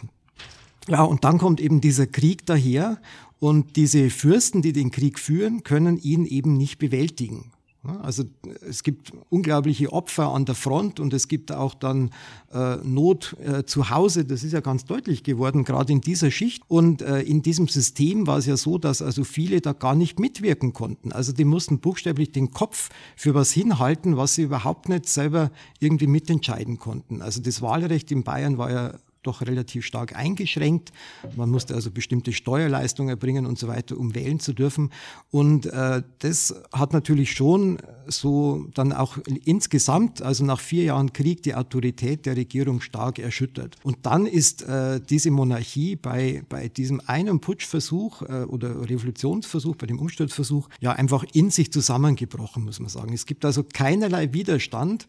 [0.88, 3.00] ja, und dann kommt eben dieser Krieg daher
[3.40, 7.52] und diese Fürsten, die den Krieg führen, können ihn eben nicht bewältigen.
[7.82, 8.26] Also
[8.68, 12.12] es gibt unglaubliche Opfer an der Front und es gibt auch dann
[12.52, 14.26] äh, Not äh, zu Hause.
[14.26, 16.64] Das ist ja ganz deutlich geworden, gerade in dieser Schicht.
[16.68, 20.20] Und äh, in diesem System war es ja so, dass also viele da gar nicht
[20.20, 21.14] mitwirken konnten.
[21.14, 26.08] Also die mussten buchstäblich den Kopf für was hinhalten, was sie überhaupt nicht selber irgendwie
[26.08, 27.22] mitentscheiden konnten.
[27.22, 30.92] Also das Wahlrecht in Bayern war ja doch relativ stark eingeschränkt.
[31.36, 34.92] Man musste also bestimmte Steuerleistungen erbringen und so weiter, um wählen zu dürfen.
[35.30, 41.44] Und äh, das hat natürlich schon so dann auch insgesamt, also nach vier Jahren Krieg,
[41.44, 43.76] die Autorität der Regierung stark erschüttert.
[43.84, 49.88] Und dann ist äh, diese Monarchie bei, bei diesem einen Putschversuch äh, oder Revolutionsversuch, bei
[49.88, 53.14] dem Umsturzversuch, ja einfach in sich zusammengebrochen, muss man sagen.
[53.14, 55.08] Es gibt also keinerlei Widerstand.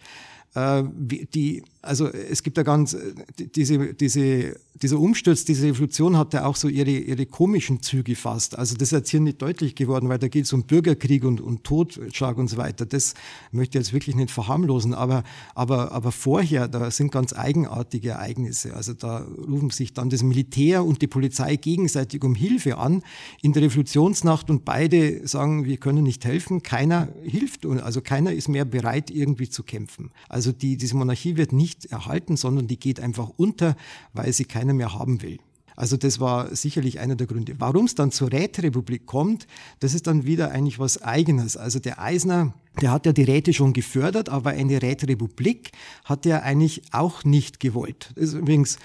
[0.55, 2.97] Äh, die, also es gibt da ganz,
[3.39, 8.59] diese, diese, dieser Umsturz, diese Revolution hatte auch so ihre, ihre komischen Züge fast.
[8.59, 11.41] Also das ist jetzt hier nicht deutlich geworden, weil da geht es um Bürgerkrieg und,
[11.41, 12.85] und Totschlag und so weiter.
[12.85, 13.15] Das
[13.53, 15.23] möchte ich jetzt wirklich nicht verharmlosen, aber,
[15.55, 18.75] aber, aber vorher, da sind ganz eigenartige Ereignisse.
[18.75, 23.03] Also da rufen sich dann das Militär und die Polizei gegenseitig um Hilfe an
[23.43, 28.49] in der Revolutionsnacht und beide sagen, wir können nicht helfen, keiner hilft, also keiner ist
[28.49, 30.11] mehr bereit, irgendwie zu kämpfen.
[30.29, 33.77] Also also die, diese Monarchie wird nicht erhalten, sondern die geht einfach unter,
[34.15, 35.37] weil sie keiner mehr haben will.
[35.77, 37.57] Also das war sicherlich einer der Gründe.
[37.59, 39.47] Warum es dann zur Räterepublik kommt,
[39.81, 41.59] das ist dann wieder eigentlich was Eigenes.
[41.59, 45.73] Also der Eisner, der hat ja die Räte schon gefördert, aber eine Räterepublik
[46.07, 48.13] hat er eigentlich auch nicht gewollt.
[48.15, 48.79] Das ist übrigens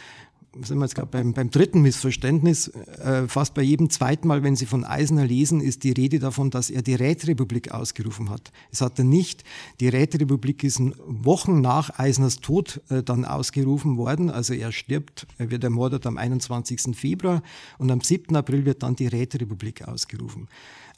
[0.62, 4.56] sind wir jetzt gerade beim, beim dritten Missverständnis, äh, fast bei jedem zweiten Mal, wenn
[4.56, 8.52] Sie von Eisner lesen, ist die Rede davon, dass er die Räterepublik ausgerufen hat.
[8.72, 9.44] Es hat er nicht.
[9.80, 14.30] Die Räterepublik ist Wochen nach Eisners Tod äh, dann ausgerufen worden.
[14.30, 16.96] Also er stirbt, er wird ermordet am 21.
[16.96, 17.42] Februar
[17.78, 18.36] und am 7.
[18.36, 20.48] April wird dann die Räterepublik ausgerufen.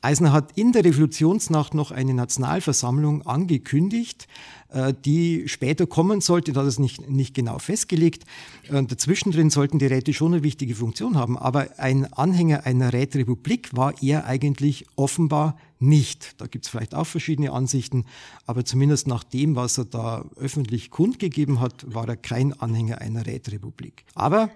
[0.01, 4.27] Eisner hat in der Revolutionsnacht noch eine Nationalversammlung angekündigt,
[4.69, 8.23] äh, die später kommen sollte, das ist nicht, nicht genau festgelegt.
[8.69, 12.93] Äh, dazwischen drin sollten die Räte schon eine wichtige Funktion haben, aber ein Anhänger einer
[12.93, 16.39] Räterepublik war er eigentlich offenbar nicht.
[16.41, 18.05] Da gibt es vielleicht auch verschiedene Ansichten,
[18.45, 23.25] aber zumindest nach dem, was er da öffentlich kundgegeben hat, war er kein Anhänger einer
[23.25, 24.05] Räterepublik.
[24.15, 24.49] Aber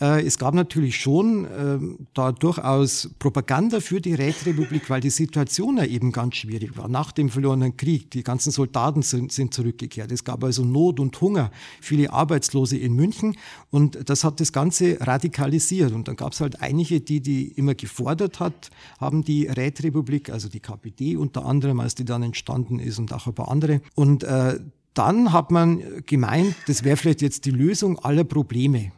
[0.00, 1.78] es gab natürlich schon äh,
[2.14, 6.88] da durchaus Propaganda für die Räterepublik, weil die Situation ja eben ganz schwierig war.
[6.88, 10.10] Nach dem verlorenen Krieg, die ganzen Soldaten sind, sind zurückgekehrt.
[10.10, 11.50] Es gab also Not und Hunger,
[11.82, 13.36] viele Arbeitslose in München
[13.70, 15.92] und das hat das Ganze radikalisiert.
[15.92, 20.48] Und dann gab es halt einige, die die immer gefordert hat, haben die Räterepublik, also
[20.48, 23.82] die KPD unter anderem, als die dann entstanden ist und auch ein paar andere.
[23.94, 24.60] Und äh,
[24.94, 28.92] dann hat man gemeint, das wäre vielleicht jetzt die Lösung aller Probleme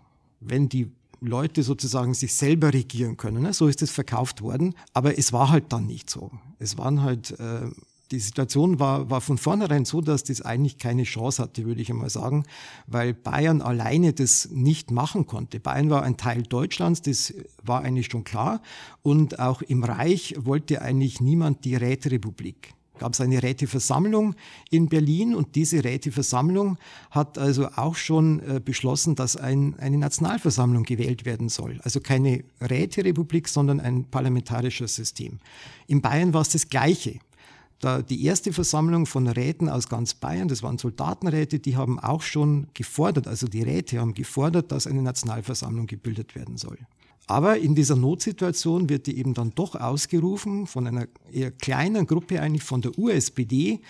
[0.44, 0.90] wenn die
[1.22, 3.42] Leute sozusagen sich selber regieren können.
[3.42, 3.52] Ne?
[3.52, 4.74] So ist es verkauft worden.
[4.92, 6.32] Aber es war halt dann nicht so.
[6.58, 7.70] Es waren halt, äh,
[8.10, 11.90] die Situation war, war von vornherein so, dass das eigentlich keine Chance hatte, würde ich
[11.90, 12.44] einmal sagen,
[12.86, 15.60] weil Bayern alleine das nicht machen konnte.
[15.60, 18.60] Bayern war ein Teil Deutschlands, das war eigentlich schon klar.
[19.02, 24.34] Und auch im Reich wollte eigentlich niemand die Räterepublik gab es eine Räteversammlung
[24.70, 26.78] in Berlin und diese Räteversammlung
[27.10, 31.80] hat also auch schon äh, beschlossen, dass ein, eine Nationalversammlung gewählt werden soll.
[31.82, 35.38] Also keine Räterepublik, sondern ein parlamentarisches System.
[35.86, 37.18] In Bayern war es das Gleiche.
[37.80, 42.22] Da die erste Versammlung von Räten aus ganz Bayern, das waren Soldatenräte, die haben auch
[42.22, 46.78] schon gefordert, also die Räte haben gefordert, dass eine Nationalversammlung gebildet werden soll.
[47.26, 52.40] Aber in dieser Notsituation wird die eben dann doch ausgerufen von einer eher kleinen Gruppe
[52.40, 53.80] eigentlich von der USPD.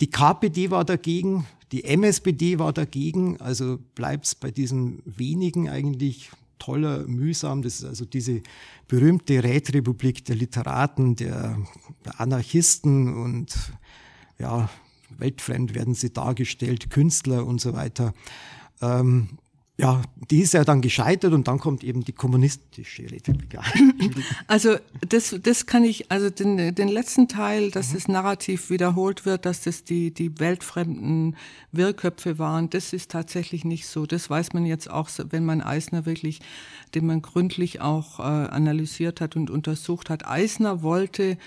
[0.00, 6.30] Die KPD war dagegen, die MSPD war dagegen, also bleibt es bei diesen wenigen eigentlich
[6.58, 7.62] toller, mühsam.
[7.62, 8.42] Das ist also diese
[8.86, 11.58] berühmte Rätrepublik der Literaten, der,
[12.16, 13.54] Anarchisten und
[14.38, 14.70] ja,
[15.18, 18.14] weltfremd werden sie dargestellt, Künstler und so weiter.
[18.80, 19.38] Ähm,
[19.80, 23.56] ja, die ist ja dann gescheitert und dann kommt eben die kommunistische Republik.
[24.46, 24.76] Also
[25.08, 27.94] das, das kann ich, also den, den letzten Teil, dass mhm.
[27.94, 31.36] das Narrativ wiederholt wird, dass das die, die weltfremden
[31.70, 34.06] Wirrköpfe waren, das ist tatsächlich nicht so.
[34.06, 36.40] Das weiß man jetzt auch, wenn man Eisner wirklich,
[36.94, 40.26] den man gründlich auch äh, analysiert hat und untersucht hat.
[40.26, 41.38] Eisner wollte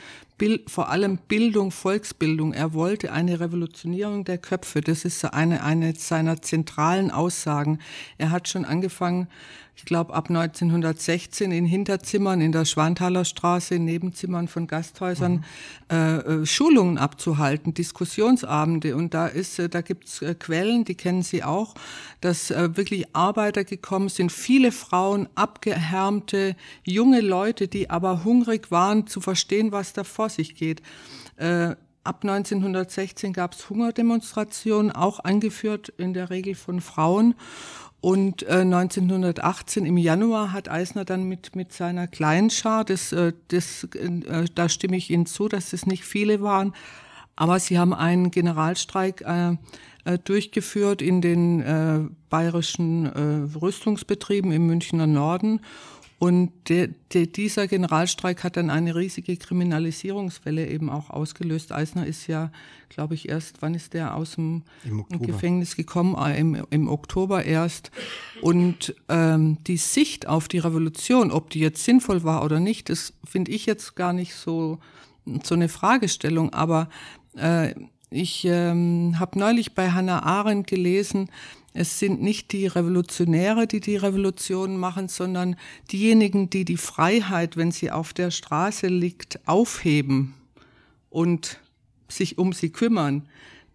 [0.41, 2.51] Bild, vor allem Bildung, Volksbildung.
[2.51, 4.81] Er wollte eine Revolutionierung der Köpfe.
[4.81, 7.77] Das ist eine, eine seiner zentralen Aussagen.
[8.17, 9.27] Er hat schon angefangen,
[9.75, 15.43] ich glaube ab 1916 in Hinterzimmern in der Schwanthaler Straße, in Nebenzimmern von Gasthäusern
[15.89, 15.95] mhm.
[15.95, 18.95] äh, Schulungen abzuhalten, Diskussionsabende.
[18.95, 21.73] Und da ist, äh, da gibt's äh, Quellen, die kennen Sie auch,
[22.19, 29.07] dass äh, wirklich Arbeiter gekommen sind, viele Frauen, abgehärmte junge Leute, die aber hungrig waren
[29.07, 30.81] zu verstehen, was da vor sich geht.
[31.37, 37.35] Äh, ab 1916 gab es Hungerdemonstrationen, auch angeführt in der Regel von Frauen.
[38.01, 43.31] Und äh, 1918 im Januar hat Eisner dann mit, mit seiner kleinen Schar, das, äh,
[43.49, 46.73] das, äh, da stimme ich Ihnen zu, dass es nicht viele waren,
[47.35, 49.55] aber sie haben einen Generalstreik äh,
[50.03, 55.61] äh, durchgeführt in den äh, bayerischen äh, Rüstungsbetrieben im Münchner Norden
[56.21, 61.71] und der, der, dieser Generalstreik hat dann eine riesige Kriminalisierungswelle eben auch ausgelöst.
[61.71, 62.51] Eisner ist ja,
[62.89, 64.61] glaube ich, erst, wann ist der aus dem
[65.09, 66.15] Gefängnis gekommen?
[66.15, 67.89] Ah, Im, Im Oktober erst.
[68.39, 73.13] Und ähm, die Sicht auf die Revolution, ob die jetzt sinnvoll war oder nicht, das
[73.23, 74.77] finde ich jetzt gar nicht so,
[75.41, 76.53] so eine Fragestellung.
[76.53, 76.89] Aber
[77.35, 77.73] äh,
[78.11, 81.29] ich ähm, habe neulich bei Hannah Arendt gelesen,
[81.73, 85.55] es sind nicht die Revolutionäre, die die Revolution machen, sondern
[85.91, 90.33] diejenigen, die die Freiheit, wenn sie auf der Straße liegt, aufheben
[91.09, 91.59] und
[92.09, 93.27] sich um sie kümmern.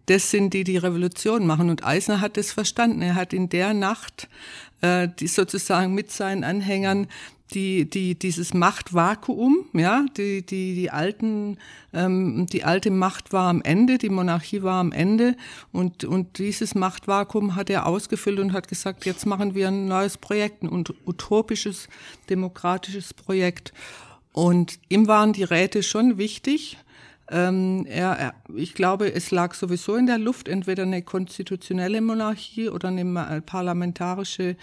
[0.05, 1.69] Das sind die, die Revolution machen.
[1.69, 3.01] Und Eisner hat das verstanden.
[3.01, 4.29] Er hat in der Nacht
[4.81, 7.07] äh, die sozusagen mit seinen Anhängern
[7.53, 11.57] die, die, dieses Machtvakuum, ja, die, die, die alten,
[11.93, 15.35] ähm, die alte Macht war am Ende, die Monarchie war am Ende
[15.71, 20.17] und, und dieses Machtvakuum hat er ausgefüllt und hat gesagt, jetzt machen wir ein neues
[20.17, 21.87] Projekt, ein utopisches,
[22.29, 23.73] demokratisches Projekt.
[24.33, 26.77] Und ihm waren die Räte schon wichtig,
[27.29, 32.87] ähm, er, ich glaube, es lag sowieso in der Luft, entweder eine konstitutionelle Monarchie oder
[32.87, 34.55] eine parlamentarische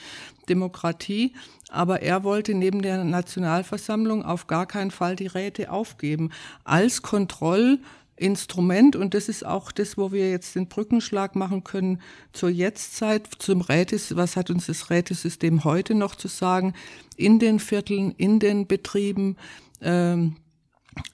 [0.49, 1.35] Demokratie.
[1.69, 6.31] Aber er wollte neben der Nationalversammlung auf gar keinen Fall die Räte aufgeben
[6.63, 8.97] als Kontrollinstrument.
[8.97, 12.01] Und das ist auch das, wo wir jetzt den Brückenschlag machen können
[12.33, 16.73] zur Jetztzeit, zum Rätes, was hat uns das Rätesystem heute noch zu sagen,
[17.17, 19.37] in den Vierteln, in den Betrieben,
[19.83, 20.37] ähm,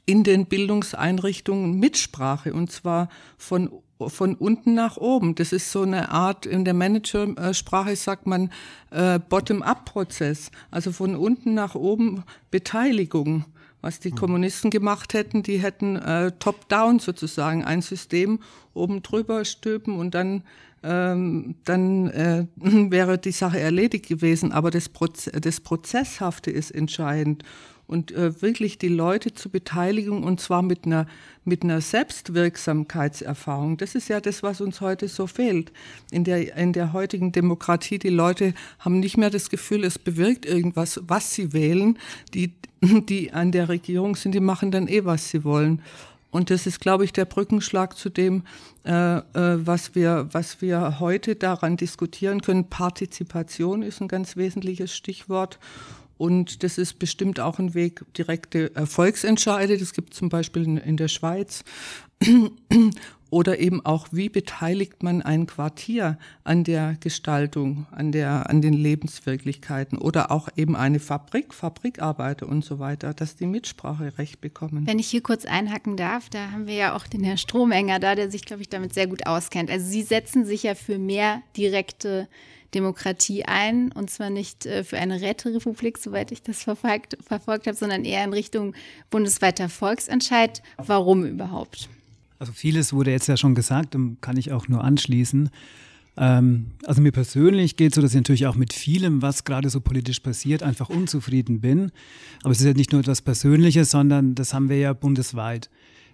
[0.07, 3.71] in den Bildungseinrichtungen Mitsprache und zwar von
[4.09, 5.35] von unten nach oben.
[5.35, 8.51] Das ist so eine Art, in der Managersprache sagt man
[8.91, 13.45] äh, Bottom-up-Prozess, also von unten nach oben Beteiligung.
[13.83, 14.17] Was die mhm.
[14.17, 18.41] Kommunisten gemacht hätten, die hätten äh, top-down sozusagen ein System
[18.75, 20.45] oben drüber stülpen und dann
[20.83, 24.53] ähm, dann äh, wäre die Sache erledigt gewesen.
[24.53, 27.43] Aber das, Proze das Prozesshafte ist entscheidend
[27.91, 31.09] und äh, wirklich die Leute zur Beteiligung und zwar mit einer,
[31.45, 33.79] mit einer Selbstwirksamkeitserfahrung.
[33.79, 35.73] Das ist ja das, was uns heute so fehlt.
[36.13, 40.47] In der, in der heutigen Demokratie, die Leute haben nicht mehr das Gefühl, es bewirkt
[40.47, 41.99] irgendwas, was sie wählen.
[42.33, 45.83] Die, die an der Regierung sind, die machen dann eh, was sie wollen.
[46.31, 48.45] Und das ist, glaube ich, der Brückenschlag zu dem,
[48.85, 52.71] äh, äh, was, wir, was wir heute daran diskutieren können.
[52.71, 55.59] Partizipation ist ein ganz wesentliches Stichwort.
[56.21, 59.79] Und das ist bestimmt auch ein Weg, direkte Erfolgsentscheide.
[59.79, 61.65] Das gibt es zum Beispiel in, der Schweiz.
[63.31, 68.75] Oder eben auch, wie beteiligt man ein Quartier an der Gestaltung, an, der, an den
[68.75, 74.85] Lebenswirklichkeiten oder auch eben eine Fabrik, Fabrikarbeiter und so weiter, dass die Mitspracherecht bekommen.
[74.87, 78.17] Wenn ich hier kurz einhacken darf, da haben wir ja auch den Herrn Stromenger da,
[78.17, 79.71] der sich, glaube ich, damit sehr gut auskennt.
[79.71, 82.29] Also Sie setzen sich ja für mehr direkte
[82.75, 87.77] Demokratie ein und zwar nicht äh, für eine Räterepublik, soweit ich das verfolgt, verfolgt habe,
[87.77, 88.75] sondern eher in Richtung
[89.11, 90.63] bundesweiter Volksentscheid.
[90.77, 91.89] Warum überhaupt?
[92.39, 95.51] Also vieles wurde jetzt ja schon gesagt und kann ich auch nur anschließen.
[96.17, 99.69] Ähm, also mir persönlich geht es so, dass ich natürlich auch mit vielem, was gerade
[99.71, 101.93] so politisch passiert, einfach unzufrieden bin.
[102.43, 105.71] Aber es ist ja nicht nur etwas Persönliches, sondern das haben wir ja bundesweit.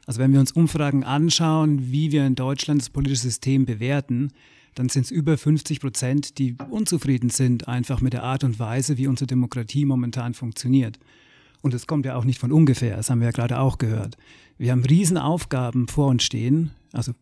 [0.07, 4.33] Also wenn wir uns Umfragen anschauen, wie wir in Deutschland das politische System bewerten,
[4.77, 8.99] dann sind es über 50 Prozent, die unzufrieden sind einfach mit der Art und Weise,
[8.99, 10.99] wie unsere Demokratie momentan funktioniert.
[11.63, 14.17] Und das kommt ja auch nicht von ungefähr, das haben wir ja gerade auch gehört.
[14.59, 17.13] Wir haben Riesenaufgaben vor uns stehen, also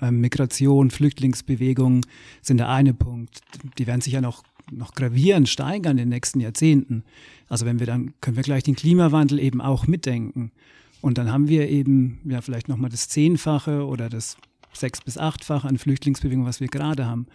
[0.00, 2.06] äh, Migration, Flüchtlingsbewegung
[2.40, 3.40] sind der eine Punkt.
[3.78, 7.02] Die werden sich ja noch, noch gravierend steigern in den nächsten Jahrzehnten.
[7.48, 10.52] Also wenn wir dann, können wir gleich den Klimawandel eben auch mitdenken.
[11.00, 14.36] Und dann haben wir eben ja vielleicht nochmal das Zehnfache oder das
[14.76, 17.26] sechs- bis achtfach an Flüchtlingsbewegungen, was wir gerade haben.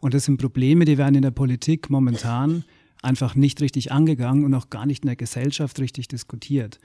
[0.00, 2.64] Und das sind Probleme, die werden in der Politik momentan
[3.02, 6.78] einfach nicht richtig angegangen und auch gar nicht in der Gesellschaft richtig diskutiert.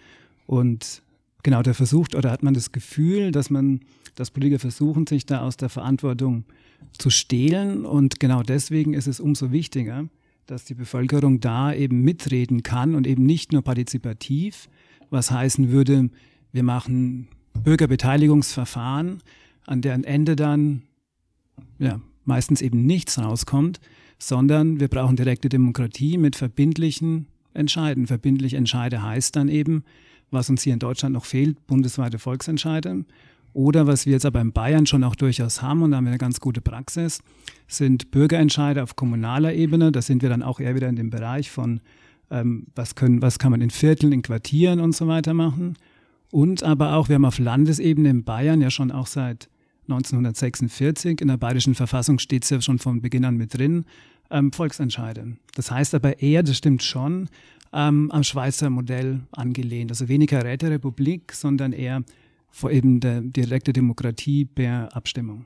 [0.45, 1.01] Und
[1.43, 3.81] genau, der versucht oder hat man das Gefühl, dass man,
[4.15, 6.45] dass Politiker versuchen, sich da aus der Verantwortung
[6.97, 7.85] zu stehlen.
[7.85, 10.07] Und genau deswegen ist es umso wichtiger,
[10.45, 14.69] dass die Bevölkerung da eben mitreden kann und eben nicht nur partizipativ,
[15.09, 16.09] was heißen würde,
[16.51, 17.27] wir machen
[17.63, 19.21] Bürgerbeteiligungsverfahren,
[19.67, 20.81] an deren Ende dann
[21.77, 23.79] ja, meistens eben nichts rauskommt,
[24.17, 28.07] sondern wir brauchen direkte Demokratie mit verbindlichen Entscheiden.
[28.07, 29.83] Verbindlich Entscheide heißt dann eben,
[30.31, 33.05] was uns hier in Deutschland noch fehlt, bundesweite Volksentscheide.
[33.53, 36.11] Oder was wir jetzt aber in Bayern schon auch durchaus haben, und da haben wir
[36.11, 37.21] eine ganz gute Praxis,
[37.67, 39.91] sind Bürgerentscheide auf kommunaler Ebene.
[39.91, 41.79] Da sind wir dann auch eher wieder in dem Bereich von,
[42.29, 45.75] ähm, was, können, was kann man in Vierteln, in Quartieren und so weiter machen.
[46.31, 49.49] Und aber auch, wir haben auf Landesebene in Bayern ja schon auch seit
[49.87, 53.85] 1946, in der bayerischen Verfassung steht es ja schon von Beginn an mit drin,
[54.29, 55.37] ähm, Volksentscheide.
[55.55, 57.29] Das heißt aber eher, das stimmt schon,
[57.73, 59.91] ähm, am Schweizer Modell angelehnt.
[59.91, 62.03] Also weniger Räterepublik, sondern eher
[62.49, 65.45] vor eben der direkte Demokratie per Abstimmung.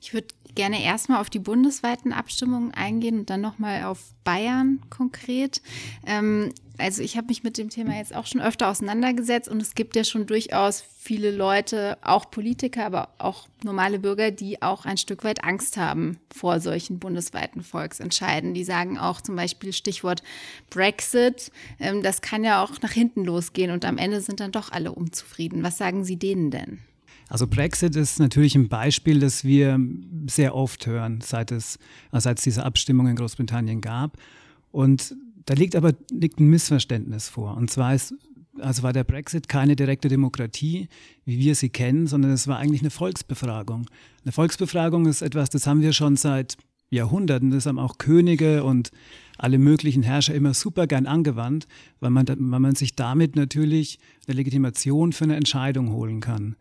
[0.00, 5.60] Ich würde gerne erstmal auf die bundesweiten Abstimmungen eingehen und dann nochmal auf Bayern konkret.
[6.06, 9.74] Ähm, also ich habe mich mit dem Thema jetzt auch schon öfter auseinandergesetzt und es
[9.74, 14.96] gibt ja schon durchaus viele Leute, auch Politiker, aber auch normale Bürger, die auch ein
[14.96, 18.54] Stück weit Angst haben vor solchen bundesweiten Volksentscheiden.
[18.54, 20.22] Die sagen auch zum Beispiel Stichwort
[20.70, 24.72] Brexit, ähm, das kann ja auch nach hinten losgehen und am Ende sind dann doch
[24.72, 25.62] alle unzufrieden.
[25.62, 26.80] Was sagen Sie denen denn?
[27.34, 29.80] Also Brexit ist natürlich ein Beispiel, das wir
[30.28, 31.80] sehr oft hören, seit es,
[32.12, 34.18] also seit es diese Abstimmung in Großbritannien gab.
[34.70, 37.56] Und da liegt aber liegt ein Missverständnis vor.
[37.56, 38.14] Und zwar ist,
[38.60, 40.86] also war der Brexit keine direkte Demokratie,
[41.24, 43.90] wie wir sie kennen, sondern es war eigentlich eine Volksbefragung.
[44.24, 46.56] Eine Volksbefragung ist etwas, das haben wir schon seit
[46.90, 47.50] Jahrhunderten.
[47.50, 48.92] Das haben auch Könige und
[49.38, 51.66] alle möglichen Herrscher immer super gern angewandt,
[51.98, 56.54] weil man, weil man sich damit natürlich eine Legitimation für eine Entscheidung holen kann.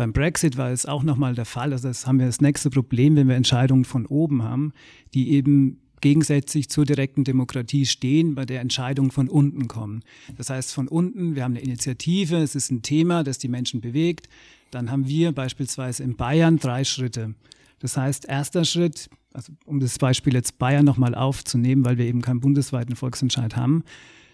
[0.00, 1.74] Beim Brexit war es auch nochmal der Fall.
[1.74, 4.72] Also das haben wir das nächste Problem, wenn wir Entscheidungen von oben haben,
[5.12, 10.02] die eben gegensätzlich zur direkten Demokratie stehen, bei der Entscheidungen von unten kommen.
[10.38, 13.82] Das heißt, von unten, wir haben eine Initiative, es ist ein Thema, das die Menschen
[13.82, 14.30] bewegt.
[14.70, 17.34] Dann haben wir beispielsweise in Bayern drei Schritte.
[17.80, 22.22] Das heißt, erster Schritt, also um das Beispiel jetzt Bayern nochmal aufzunehmen, weil wir eben
[22.22, 23.84] keinen bundesweiten Volksentscheid haben,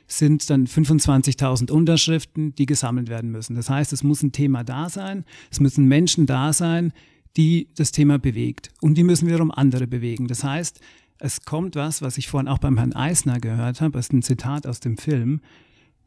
[0.07, 3.57] sind dann 25.000 Unterschriften, die gesammelt werden müssen.
[3.57, 6.93] Das heißt, es muss ein Thema da sein, es müssen Menschen da sein,
[7.37, 8.71] die das Thema bewegt.
[8.81, 10.29] Und die müssen wiederum andere bewegen.
[10.29, 10.81] Das heißt,
[11.19, 14.23] es kommt was, was ich vorhin auch beim Herrn Eisner gehört habe, das ist ein
[14.23, 15.41] Zitat aus dem Film,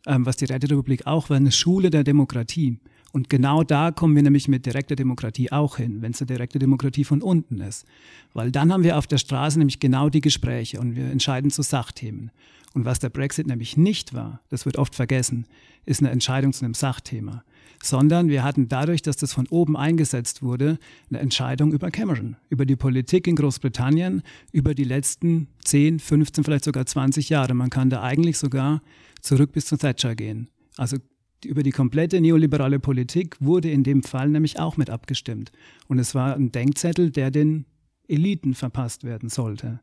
[0.06, 2.78] ähm, was die Räterepublik auch war, eine Schule der Demokratie.
[3.12, 6.60] Und genau da kommen wir nämlich mit direkter Demokratie auch hin, wenn es eine direkte
[6.60, 7.86] Demokratie von unten ist.
[8.34, 11.64] Weil dann haben wir auf der Straße nämlich genau die Gespräche und wir entscheiden zu
[11.64, 12.30] Sachthemen.
[12.74, 15.47] Und was der Brexit nämlich nicht war, das wird oft vergessen,
[15.86, 17.43] ist eine Entscheidung zu einem Sachthema.
[17.82, 20.78] Sondern wir hatten dadurch, dass das von oben eingesetzt wurde,
[21.09, 26.65] eine Entscheidung über Cameron, über die Politik in Großbritannien, über die letzten 10, 15, vielleicht
[26.65, 27.53] sogar 20 Jahre.
[27.53, 28.82] Man kann da eigentlich sogar
[29.22, 30.49] zurück bis zu Thatcher gehen.
[30.78, 30.97] Also
[31.45, 35.51] über die komplette neoliberale Politik wurde in dem Fall nämlich auch mit abgestimmt.
[35.88, 37.65] Und es war ein Denkzettel, der den
[38.07, 39.80] Eliten verpasst werden sollte.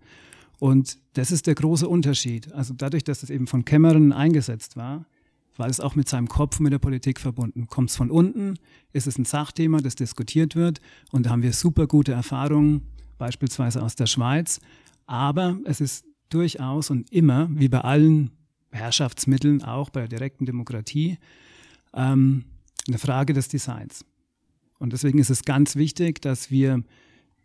[0.58, 2.52] Und das ist der große Unterschied.
[2.52, 5.06] Also dadurch, dass es eben von Cameron eingesetzt war,
[5.56, 7.66] war es auch mit seinem Kopf mit der Politik verbunden.
[7.66, 8.58] Kommt es von unten,
[8.92, 10.80] ist es ein Sachthema, das diskutiert wird.
[11.12, 12.82] Und da haben wir super gute Erfahrungen,
[13.18, 14.60] beispielsweise aus der Schweiz.
[15.06, 18.32] Aber es ist durchaus und immer, wie bei allen
[18.70, 21.18] Herrschaftsmitteln, auch bei der direkten Demokratie,
[21.94, 22.44] ähm,
[22.86, 24.04] eine Frage des Designs.
[24.78, 26.82] Und deswegen ist es ganz wichtig, dass wir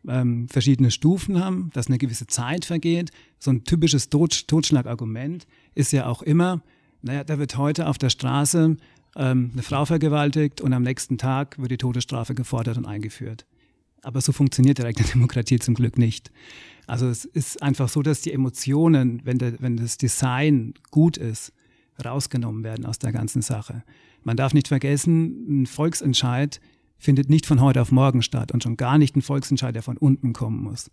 [0.07, 3.11] ähm, verschiedene Stufen haben, dass eine gewisse Zeit vergeht.
[3.39, 6.61] So ein typisches Tot Totschlagargument ist ja auch immer,
[7.01, 8.77] naja, da wird heute auf der Straße
[9.15, 13.45] ähm, eine Frau vergewaltigt und am nächsten Tag wird die Todesstrafe gefordert und eingeführt.
[14.03, 16.31] Aber so funktioniert direkte Demokratie zum Glück nicht.
[16.87, 21.53] Also es ist einfach so, dass die Emotionen, wenn, der, wenn das Design gut ist,
[22.03, 23.83] rausgenommen werden aus der ganzen Sache.
[24.23, 26.59] Man darf nicht vergessen, ein Volksentscheid
[27.01, 29.97] findet nicht von heute auf morgen statt und schon gar nicht ein Volksentscheid, der von
[29.97, 30.91] unten kommen muss.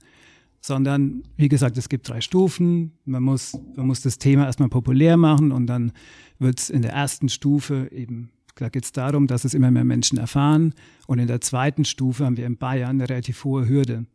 [0.60, 2.92] Sondern, wie gesagt, es gibt drei Stufen.
[3.04, 5.92] Man muss, man muss das Thema erstmal populär machen und dann
[6.38, 9.84] wird es in der ersten Stufe eben, da geht es darum, dass es immer mehr
[9.84, 10.74] Menschen erfahren.
[11.06, 14.06] Und in der zweiten Stufe haben wir in Bayern eine relativ hohe Hürde.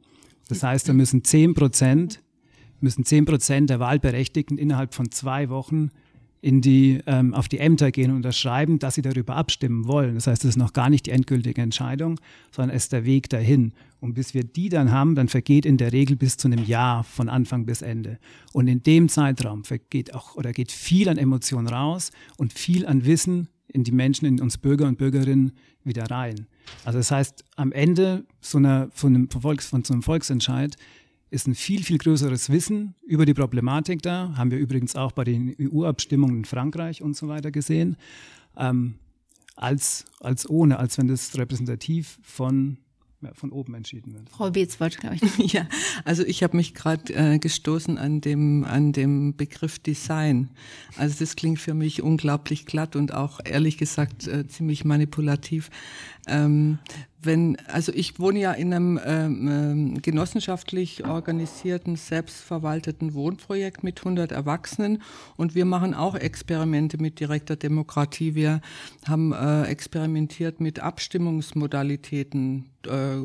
[0.50, 2.22] Das heißt, da müssen 10 Prozent,
[2.82, 5.92] müssen 10 Prozent der Wahlberechtigten innerhalb von zwei Wochen
[6.44, 10.16] in die, ähm, auf die Ämter gehen und unterschreiben, dass sie darüber abstimmen wollen.
[10.16, 12.20] Das heißt, es ist noch gar nicht die endgültige Entscheidung,
[12.52, 13.72] sondern es ist der Weg dahin.
[14.02, 17.06] Und bis wir die dann haben, dann vergeht in der Regel bis zu einem Jahr
[17.06, 18.20] von Anfang bis Ende.
[18.52, 23.06] Und in dem Zeitraum vergeht auch oder geht viel an Emotionen raus und viel an
[23.06, 25.54] Wissen in die Menschen, in uns Bürger und Bürgerinnen
[25.86, 26.48] wieder rein.
[26.84, 30.76] Also das heißt, am Ende so einer, von, einem Volks, von so einem Volksentscheid
[31.34, 34.34] ist ein viel, viel größeres Wissen über die Problematik da.
[34.38, 37.98] Haben wir übrigens auch bei den EU-Abstimmungen in Frankreich und so weiter gesehen.
[38.56, 38.96] Ähm,
[39.56, 42.78] als, als ohne, als wenn das repräsentativ von
[43.36, 44.30] von oben entschieden wird.
[44.30, 45.38] Frau Beetz wollte, glaube ich.
[45.54, 45.66] ja,
[46.04, 50.50] also ich habe mich gerade äh, gestoßen an dem, an dem Begriff Design.
[50.98, 55.70] Also das klingt für mich unglaublich glatt und auch ehrlich gesagt äh, ziemlich manipulativ.
[56.28, 56.80] Ähm,
[57.26, 64.32] wenn, also ich wohne ja in einem ähm, ähm, genossenschaftlich organisierten, selbstverwalteten Wohnprojekt mit 100
[64.32, 65.02] Erwachsenen
[65.36, 68.36] und wir machen auch Experimente mit direkter Demokratie.
[68.36, 68.62] Wir
[69.08, 73.18] haben äh, experimentiert mit Abstimmungsmodalitäten, äh,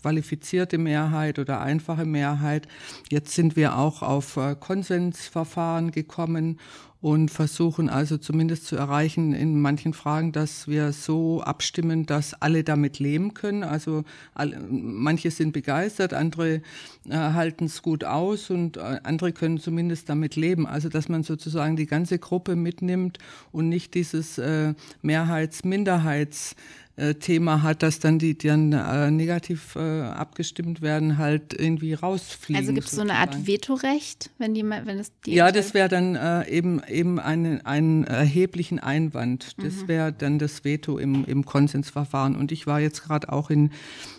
[0.00, 2.68] qualifizierte Mehrheit oder einfache Mehrheit.
[3.10, 6.58] Jetzt sind wir auch auf äh, Konsensverfahren gekommen
[7.00, 12.62] und versuchen also zumindest zu erreichen in manchen Fragen, dass wir so abstimmen, dass alle
[12.62, 13.62] damit leben können.
[13.62, 16.60] Also alle, manche sind begeistert, andere
[17.08, 20.66] äh, halten es gut aus und äh, andere können zumindest damit leben.
[20.66, 23.18] Also dass man sozusagen die ganze Gruppe mitnimmt
[23.50, 26.54] und nicht dieses äh, Mehrheits-Minderheits-
[27.00, 31.94] äh, Thema hat, dass dann die, die dann äh, negativ äh, abgestimmt werden, halt irgendwie
[31.94, 32.60] rausfliegen.
[32.60, 35.88] Also gibt es so eine Art Vetorecht, wenn die, wenn es die Ja, das wäre
[35.88, 39.54] dann äh, eben eben einen, einen erheblichen Einwand.
[39.62, 39.88] Das mhm.
[39.88, 42.36] wäre dann das Veto im, im Konsensverfahren.
[42.36, 43.70] Und ich war jetzt gerade auch in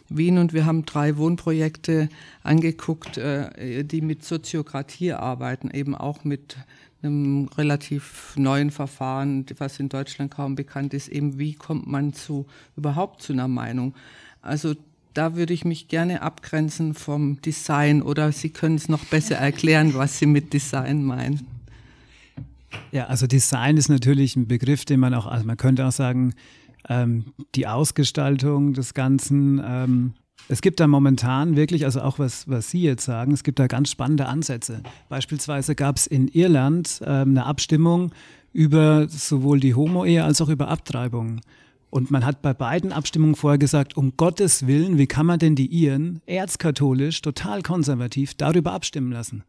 [0.09, 2.09] Wien und wir haben drei Wohnprojekte
[2.43, 6.57] angeguckt, äh, die mit Soziokratie arbeiten, eben auch mit
[7.03, 12.45] einem relativ neuen Verfahren, was in Deutschland kaum bekannt ist, eben wie kommt man zu
[12.75, 13.93] überhaupt zu einer Meinung.
[14.41, 14.75] Also
[15.13, 19.93] da würde ich mich gerne abgrenzen vom Design oder Sie können es noch besser erklären,
[19.93, 21.45] was Sie mit Design meinen.
[22.91, 26.33] Ja, also Design ist natürlich ein Begriff, den man auch, also man könnte auch sagen,
[26.89, 27.25] ähm,
[27.55, 30.13] die Ausgestaltung des Ganzen, ähm,
[30.49, 33.67] es gibt da momentan wirklich, also auch was, was Sie jetzt sagen, es gibt da
[33.67, 34.81] ganz spannende Ansätze.
[35.09, 38.11] Beispielsweise gab es in Irland äh, eine Abstimmung
[38.53, 41.41] über sowohl die Homo-Ehe als auch über Abtreibung.
[41.89, 45.55] Und man hat bei beiden Abstimmungen vorher gesagt, um Gottes Willen, wie kann man denn
[45.55, 49.43] die Iren erzkatholisch, total konservativ darüber abstimmen lassen?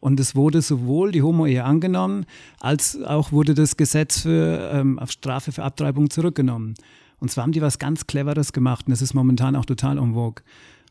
[0.00, 2.26] Und es wurde sowohl die Homo-Ehe angenommen,
[2.58, 6.74] als auch wurde das Gesetz für, ähm, auf Strafe für Abtreibung zurückgenommen.
[7.22, 10.14] Und zwar haben die was ganz Cleveres gemacht und das ist momentan auch total en
[10.14, 10.42] vogue.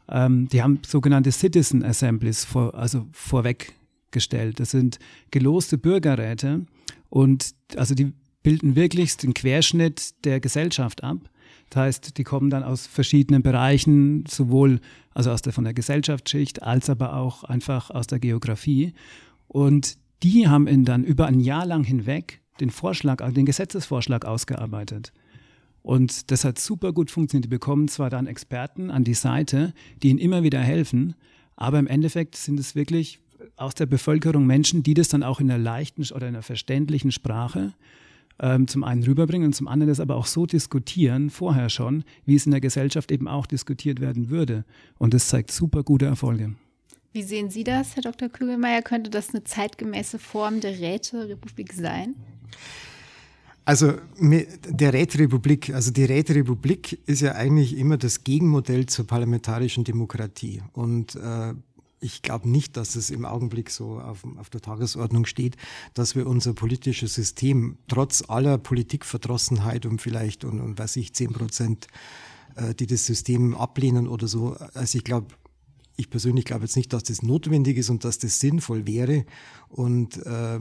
[0.07, 4.61] Ähm, die haben sogenannte Citizen Assemblies vor, also vorweggestellt.
[4.61, 4.97] Das sind
[5.31, 6.65] geloste Bürgerräte
[7.09, 8.13] und also die
[8.43, 11.17] bilden wirklich den Querschnitt der Gesellschaft ab.
[11.69, 14.79] Das heißt, die kommen dann aus verschiedenen Bereichen, sowohl
[15.13, 18.93] also aus der von der Gesellschaftsschicht als aber auch einfach aus der Geografie.
[19.49, 25.11] Und die haben in dann über ein Jahr lang hinweg den Vorschlag, den Gesetzesvorschlag ausgearbeitet.
[25.83, 27.45] Und das hat super gut funktioniert.
[27.45, 31.15] Die bekommen zwar dann Experten an die Seite, die ihnen immer wieder helfen,
[31.55, 33.19] aber im Endeffekt sind es wirklich
[33.55, 37.11] aus der Bevölkerung Menschen, die das dann auch in einer leichten oder in einer verständlichen
[37.11, 37.73] Sprache
[38.39, 42.35] ähm, zum einen rüberbringen und zum anderen das aber auch so diskutieren, vorher schon, wie
[42.35, 44.65] es in der Gesellschaft eben auch diskutiert werden würde.
[44.97, 46.55] Und das zeigt super gute Erfolge.
[47.13, 48.29] Wie sehen Sie das, Herr Dr.
[48.29, 48.81] Kügelmeier?
[48.81, 52.15] Könnte das eine zeitgemäße Form der Räterepublik sein?
[53.71, 60.61] Also der Räterepublik, also die Räterepublik ist ja eigentlich immer das Gegenmodell zur parlamentarischen Demokratie.
[60.73, 61.53] Und äh,
[62.01, 65.55] ich glaube nicht, dass es im Augenblick so auf, auf, der Tagesordnung steht,
[65.93, 71.31] dass wir unser politisches System trotz aller Politikverdrossenheit und vielleicht und, und weiß ich zehn
[71.31, 71.87] Prozent,
[72.57, 74.57] äh, die das System ablehnen oder so.
[74.73, 75.27] Also ich glaube,
[75.95, 79.23] ich persönlich glaube jetzt nicht, dass das notwendig ist und dass das sinnvoll wäre.
[79.69, 80.59] Und äh,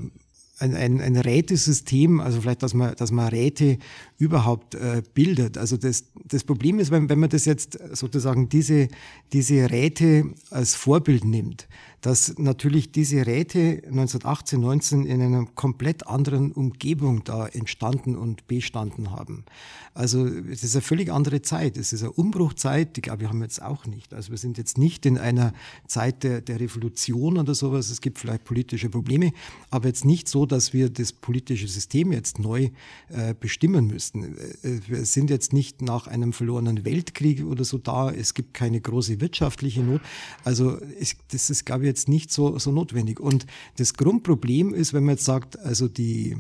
[0.61, 3.79] ein, ein, ein Rätesystem, also vielleicht, dass man, dass man Räte
[4.21, 5.57] überhaupt äh, bildet.
[5.57, 8.89] Also das, das Problem ist, wenn, wenn man das jetzt sozusagen diese,
[9.33, 11.67] diese Räte als Vorbild nimmt,
[12.03, 19.11] dass natürlich diese Räte 1918, 19 in einer komplett anderen Umgebung da entstanden und bestanden
[19.11, 19.45] haben.
[19.93, 21.77] Also es ist eine völlig andere Zeit.
[21.77, 24.15] Es ist eine Umbruchzeit, die glaube ich haben wir jetzt auch nicht.
[24.15, 25.53] Also wir sind jetzt nicht in einer
[25.87, 27.91] Zeit der, der Revolution oder sowas.
[27.91, 29.33] Es gibt vielleicht politische Probleme,
[29.71, 32.71] aber jetzt nicht so, dass wir das politische System jetzt neu
[33.09, 34.10] äh, bestimmen müssten.
[34.15, 38.11] Äh, wir sind jetzt nicht nach einem verlorenen Weltkrieg oder so da.
[38.11, 40.01] Es gibt keine große wirtschaftliche Not.
[40.45, 43.21] Also es, das ist, glaube ich, jetzt nicht so, so notwendig.
[43.21, 43.47] Und
[43.77, 46.37] das Grundproblem ist, wenn man jetzt sagt, also die,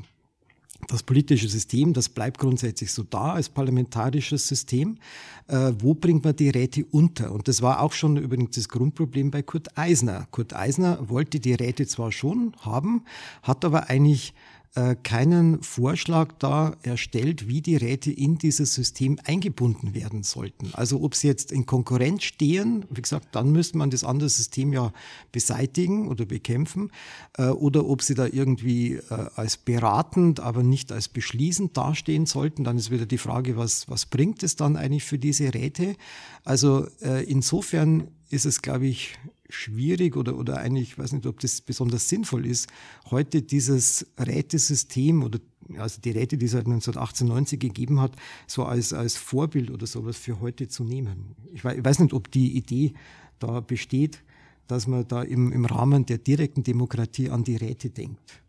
[0.88, 4.98] das politische System, das bleibt grundsätzlich so da als parlamentarisches System.
[5.46, 7.32] Äh, wo bringt man die Räte unter?
[7.32, 10.26] Und das war auch schon übrigens das Grundproblem bei Kurt Eisner.
[10.30, 13.04] Kurt Eisner wollte die Räte zwar schon haben,
[13.42, 14.34] hat aber eigentlich
[14.76, 20.70] äh, keinen Vorschlag da erstellt, wie die Räte in dieses System eingebunden werden sollten.
[20.74, 24.72] Also ob sie jetzt in Konkurrenz stehen, wie gesagt, dann müsste man das andere System
[24.72, 24.92] ja
[25.32, 26.92] beseitigen oder bekämpfen,
[27.36, 32.62] äh, oder ob sie da irgendwie äh, als beratend, aber nicht als beschließend dastehen sollten.
[32.62, 35.96] Dann ist wieder die Frage, was, was bringt es dann eigentlich für diese Räte?
[36.44, 36.86] Also
[37.26, 39.18] insofern ist es, glaube ich,
[39.50, 42.68] schwierig oder, oder eigentlich, ich weiß nicht, ob das besonders sinnvoll ist,
[43.10, 45.38] heute dieses Rätesystem oder
[45.76, 49.86] also die Räte, die es seit 1918, 90 gegeben hat, so als, als Vorbild oder
[49.86, 51.36] sowas für heute zu nehmen.
[51.52, 52.92] Ich weiß, ich weiß nicht, ob die Idee
[53.38, 54.22] da besteht,
[54.66, 58.40] dass man da im, im Rahmen der direkten Demokratie an die Räte denkt.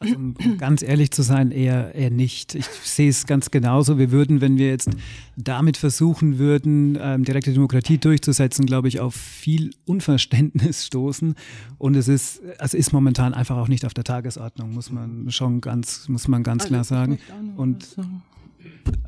[0.00, 2.54] Also, um, ganz ehrlich zu sein, eher, eher nicht.
[2.54, 3.98] Ich sehe es ganz genauso.
[3.98, 4.90] Wir würden, wenn wir jetzt
[5.36, 11.34] damit versuchen würden, ähm, direkte Demokratie durchzusetzen, glaube ich, auf viel Unverständnis stoßen.
[11.78, 15.60] Und es ist, also ist momentan einfach auch nicht auf der Tagesordnung, muss man schon
[15.60, 17.18] ganz, muss man ganz also, klar sagen.
[17.56, 17.96] Und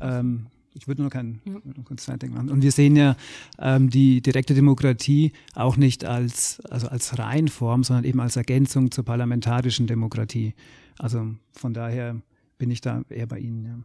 [0.01, 1.53] ähm, ich würde nur kein ja.
[1.83, 2.49] kurz Zeitdenken machen.
[2.49, 3.15] Und wir sehen ja
[3.59, 9.03] ähm, die direkte Demokratie auch nicht als, also als Reihenform, sondern eben als Ergänzung zur
[9.03, 10.53] parlamentarischen Demokratie.
[11.01, 12.21] Also von daher
[12.59, 13.65] bin ich da eher bei Ihnen.
[13.65, 13.79] Ja.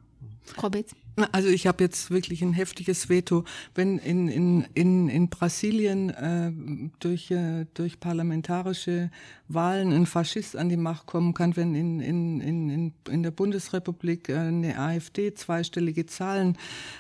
[0.55, 0.95] Frau Betz.
[1.33, 3.45] Also ich habe jetzt wirklich ein heftiges Veto.
[3.75, 6.53] Wenn in, in, in, in Brasilien äh,
[7.01, 9.11] durch, äh, durch parlamentarische
[9.49, 14.29] Wahlen ein Faschist an die Macht kommen kann, wenn in, in, in, in der Bundesrepublik
[14.29, 16.59] äh, eine AfD zweistellige Zahlen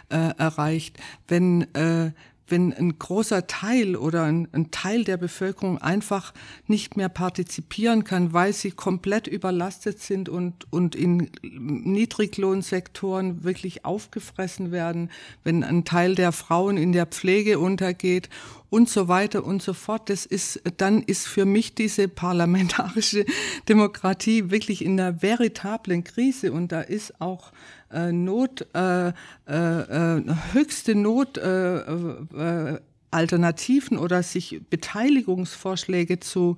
[0.08, 0.98] äh, erreicht,
[1.28, 2.12] wenn äh,
[2.48, 6.32] wenn ein großer Teil oder ein, ein, Teil der Bevölkerung einfach
[6.66, 14.70] nicht mehr partizipieren kann, weil sie komplett überlastet sind und, und in Niedriglohnsektoren wirklich aufgefressen
[14.70, 15.10] werden,
[15.44, 18.28] wenn ein Teil der Frauen in der Pflege untergeht
[18.70, 20.10] und so weiter und so fort.
[20.10, 23.24] Das ist, dann ist für mich diese parlamentarische
[23.68, 27.52] Demokratie wirklich in einer veritablen Krise und da ist auch
[27.92, 29.12] äh, Not, äh, äh,
[29.48, 36.56] äh höchste Not äh, äh, Alternativen oder sich Beteiligungsvorschläge zu,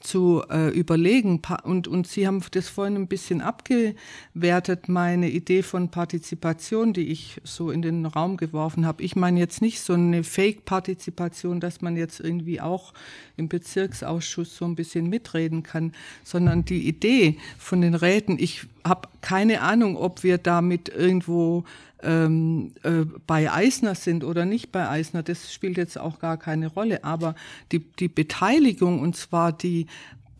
[0.00, 1.40] zu äh, überlegen.
[1.62, 7.40] Und, und Sie haben das vorhin ein bisschen abgewertet, meine Idee von Partizipation, die ich
[7.44, 9.02] so in den Raum geworfen habe.
[9.02, 12.92] Ich meine jetzt nicht so eine Fake-Partizipation, dass man jetzt irgendwie auch
[13.36, 15.92] im Bezirksausschuss so ein bisschen mitreden kann,
[16.24, 21.64] sondern die Idee von den Räten, ich habe keine Ahnung, ob wir damit irgendwo
[22.02, 26.68] ähm, äh, bei Eisner sind oder nicht bei Eisner, das spielt jetzt auch gar keine
[26.68, 27.04] Rolle.
[27.04, 27.34] Aber
[27.72, 29.86] die, die Beteiligung, und zwar die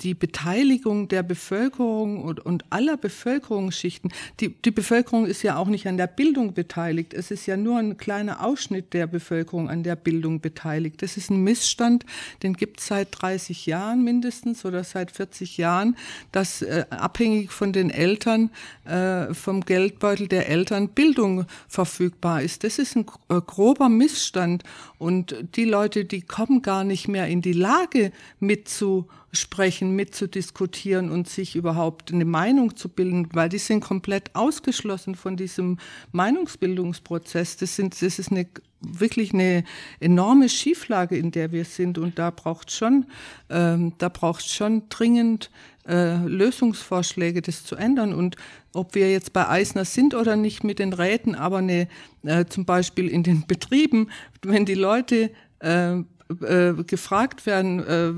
[0.03, 4.13] die Beteiligung der Bevölkerung und, und aller Bevölkerungsschichten.
[4.41, 7.15] Die, die Bevölkerung ist ja auch nicht an der Bildung beteiligt.
[7.15, 11.03] Es ist ja nur ein kleiner Ausschnitt der Bevölkerung an der Bildung beteiligt.
[11.03, 12.05] Das ist ein Missstand,
[12.43, 15.97] den gibt es seit 30 Jahren mindestens oder seit 40 Jahren,
[16.33, 18.51] dass äh, abhängig von den Eltern,
[18.85, 22.65] äh, vom Geldbeutel der Eltern Bildung verfügbar ist.
[22.65, 24.65] Das ist ein äh, grober Missstand.
[24.99, 31.29] Und die Leute, die kommen gar nicht mehr in die Lage, mitzu sprechen, mitzudiskutieren und
[31.29, 35.79] sich überhaupt eine Meinung zu bilden, weil die sind komplett ausgeschlossen von diesem
[36.13, 37.57] Meinungsbildungsprozess.
[37.57, 38.47] Das, sind, das ist eine,
[38.81, 39.65] wirklich eine
[40.01, 43.07] enorme Schieflage, in der wir sind und da braucht schon,
[43.51, 45.51] ähm, da braucht schon dringend
[45.87, 48.13] äh, Lösungsvorschläge, das zu ändern.
[48.13, 48.37] Und
[48.73, 51.89] ob wir jetzt bei Eisner sind oder nicht mit den Räten, aber eine,
[52.25, 54.11] äh, zum Beispiel in den Betrieben,
[54.43, 55.99] wenn die Leute äh,
[56.43, 58.13] äh, gefragt werden, äh,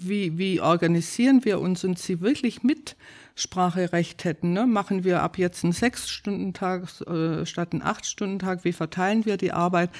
[0.00, 4.52] wie, wie organisieren wir uns und sie wirklich Mitspracherecht hätten.
[4.52, 4.66] Ne?
[4.66, 8.64] Machen wir ab jetzt einen Sechs-Stunden-Tag äh, statt einen Acht-Stunden-Tag?
[8.64, 9.90] Wie verteilen wir die Arbeit?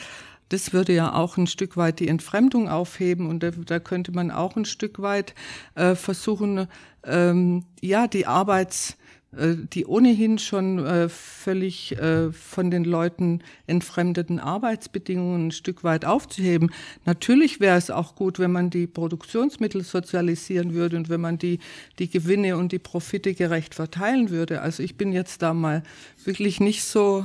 [0.48, 4.30] Das würde ja auch ein Stück weit die Entfremdung aufheben und da, da könnte man
[4.30, 5.34] auch ein Stück weit
[5.76, 6.66] äh, versuchen,
[7.05, 8.96] ähm, ja, die Arbeits
[9.32, 16.72] die ohnehin schon äh, völlig äh, von den Leuten entfremdeten Arbeitsbedingungen ein Stück weit aufzuheben.
[17.04, 21.60] Natürlich wäre es auch gut, wenn man die Produktionsmittel sozialisieren würde und wenn man die,
[22.00, 24.62] die Gewinne und die Profite gerecht verteilen würde.
[24.62, 25.84] Also ich bin jetzt da mal
[26.24, 27.24] wirklich nicht so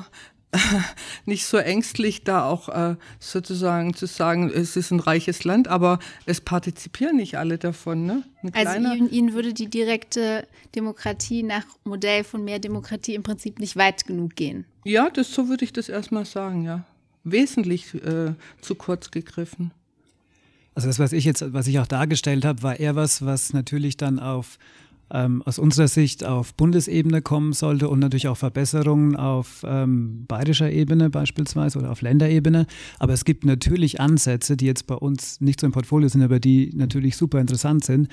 [1.26, 6.00] nicht so ängstlich, da auch äh, sozusagen zu sagen, es ist ein reiches Land, aber
[6.26, 8.06] es partizipieren nicht alle davon.
[8.06, 8.24] Ne?
[8.54, 13.76] Also Ihnen, Ihnen, würde die direkte Demokratie nach Modell von mehr Demokratie im Prinzip nicht
[13.76, 14.66] weit genug gehen.
[14.84, 16.86] Ja, das so würde ich das erstmal sagen, ja.
[17.24, 19.72] Wesentlich äh, zu kurz gegriffen.
[20.76, 23.96] Also das, was ich jetzt, was ich auch dargestellt habe, war eher was, was natürlich
[23.96, 24.60] dann auf
[25.12, 30.72] ähm, aus unserer Sicht auf Bundesebene kommen sollte und natürlich auch Verbesserungen auf ähm, bayerischer
[30.72, 32.66] Ebene beispielsweise oder auf Länderebene.
[33.00, 36.40] Aber es gibt natürlich Ansätze, die jetzt bei uns nicht so im Portfolio sind, aber
[36.40, 38.10] die natürlich super interessant sind,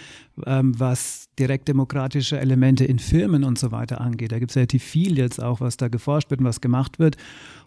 [0.46, 4.32] ähm, was direktdemokratische Elemente in Firmen und so weiter angeht.
[4.32, 7.16] Da gibt es relativ viel jetzt auch, was da geforscht wird und was gemacht wird.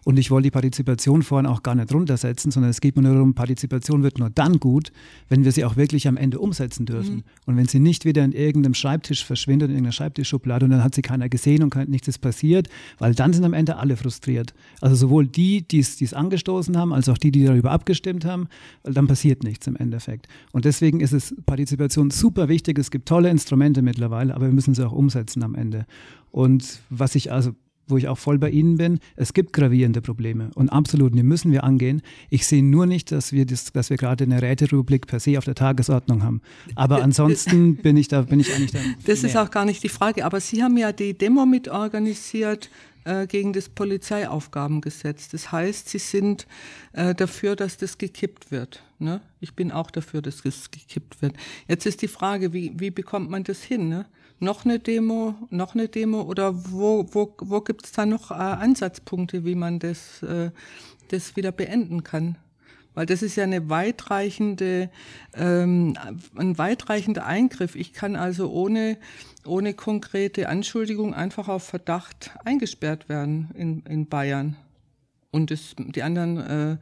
[0.06, 3.14] Und ich wollte die Partizipation vorhin auch gar nicht runtersetzen, sondern es geht mir nur
[3.14, 4.92] darum, Partizipation wird nur dann gut,
[5.28, 7.16] wenn wir sie auch wirklich am Ende umsetzen dürfen.
[7.16, 7.22] Mhm.
[7.46, 10.94] Und wenn sie nicht wieder in irgendeinem Schreibtisch verschwindet, in irgendeiner Schreibtischschublade und dann hat
[10.94, 12.68] sie keiner gesehen und nichts ist passiert,
[13.00, 14.54] weil dann sind am Ende alle frustriert.
[14.80, 18.46] Also sowohl die, die es angestoßen haben, als auch die, die darüber abgestimmt haben,
[18.84, 20.28] weil dann passiert nichts im Endeffekt.
[20.52, 22.78] Und deswegen ist es Partizipation super wichtig.
[22.78, 25.84] Es gibt tolle Instrumente mittlerweile, aber wir müssen sie auch umsetzen am Ende.
[26.30, 27.56] Und was ich also
[27.88, 31.52] wo ich auch voll bei Ihnen bin, es gibt gravierende Probleme und absolut, die müssen
[31.52, 32.02] wir angehen.
[32.30, 35.44] Ich sehe nur nicht, dass wir, das, dass wir gerade eine Räterepublik per se auf
[35.44, 36.40] der Tagesordnung haben.
[36.74, 38.80] Aber ansonsten bin ich da, bin ich eigentlich da.
[39.06, 39.30] Das mehr.
[39.30, 40.24] ist auch gar nicht die Frage.
[40.24, 42.70] Aber Sie haben ja die Demo mitorganisiert
[43.04, 45.28] äh, gegen das Polizeiaufgabengesetz.
[45.28, 46.46] Das heißt, Sie sind
[46.92, 48.82] äh, dafür, dass das gekippt wird.
[48.98, 49.20] Ne?
[49.40, 51.34] Ich bin auch dafür, dass das gekippt wird.
[51.68, 53.88] Jetzt ist die Frage, wie, wie bekommt man das hin?
[53.88, 54.06] Ne?
[54.38, 58.34] Noch eine Demo, noch eine Demo oder wo, wo, wo gibt es da noch äh,
[58.34, 60.50] Ansatzpunkte, wie man das, äh,
[61.08, 62.36] das wieder beenden kann?
[62.94, 64.90] Weil das ist ja eine weitreichende,
[65.34, 65.94] ähm,
[66.34, 67.76] ein weitreichender Eingriff.
[67.76, 68.96] Ich kann also ohne,
[69.44, 74.56] ohne konkrete Anschuldigung einfach auf Verdacht eingesperrt werden in, in Bayern.
[75.36, 76.76] Und das, die anderen äh,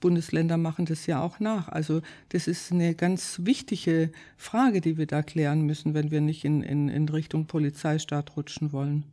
[0.00, 1.68] Bundesländer machen das ja auch nach.
[1.68, 6.44] Also das ist eine ganz wichtige Frage, die wir da klären müssen, wenn wir nicht
[6.44, 9.04] in, in, in Richtung Polizeistaat rutschen wollen.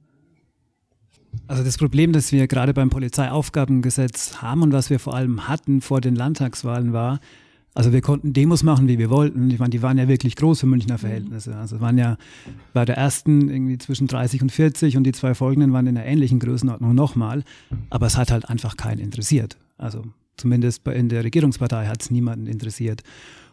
[1.45, 5.82] Also das Problem, das wir gerade beim Polizeiaufgabengesetz haben und was wir vor allem hatten
[5.82, 7.20] vor den Landtagswahlen war,
[7.78, 9.51] also wir konnten Demos machen, wie wir wollten.
[9.51, 10.99] Ich meine, die waren ja wirklich groß für Münchner mhm.
[10.99, 11.55] Verhältnisse.
[11.55, 12.17] Also waren ja
[12.73, 16.07] bei der ersten irgendwie zwischen 30 und 40 und die zwei folgenden waren in einer
[16.07, 17.43] ähnlichen Größenordnung nochmal.
[17.91, 19.57] Aber es hat halt einfach keinen interessiert.
[19.78, 20.05] Also
[20.38, 23.03] zumindest in der Regierungspartei hat es niemanden interessiert.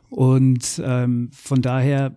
[0.08, 2.14] Und ähm, von daher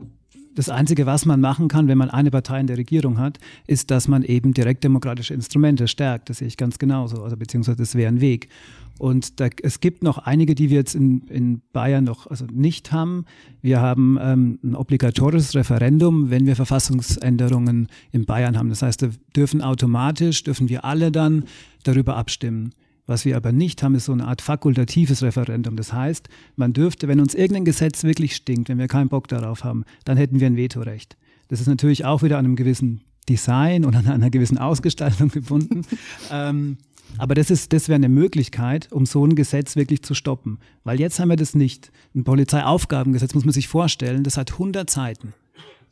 [0.58, 3.38] das Einzige, was man machen kann, wenn man eine Partei in der Regierung hat,
[3.68, 6.32] ist, dass man eben direktdemokratische Instrumente stärkt.
[6.32, 7.22] Das sehe ich ganz genauso.
[7.22, 8.50] Also beziehungsweise das wäre ein Weg.
[8.98, 12.92] Und da, es gibt noch einige, die wir jetzt in, in Bayern noch also nicht
[12.92, 13.26] haben.
[13.62, 18.70] Wir haben ähm, ein obligatorisches Referendum, wenn wir Verfassungsänderungen in Bayern haben.
[18.70, 21.44] Das heißt, da dürfen automatisch, dürfen wir alle dann
[21.84, 22.72] darüber abstimmen.
[23.08, 25.78] Was wir aber nicht haben, ist so eine Art fakultatives Referendum.
[25.78, 26.28] Das heißt,
[26.58, 30.18] man dürfte, wenn uns irgendein Gesetz wirklich stinkt, wenn wir keinen Bock darauf haben, dann
[30.18, 31.18] hätten wir ein Vetorecht.
[31.48, 35.84] Das ist natürlich auch wieder an einem gewissen Design und an einer gewissen Ausgestaltung gebunden.
[36.32, 36.78] ähm,
[37.18, 40.60] aber das, das wäre eine Möglichkeit, um so ein Gesetz wirklich zu stoppen.
[40.84, 41.92] Weil jetzt haben wir das nicht.
[42.14, 45.34] Ein Polizeiaufgabengesetz muss man sich vorstellen, das hat 100 Seiten,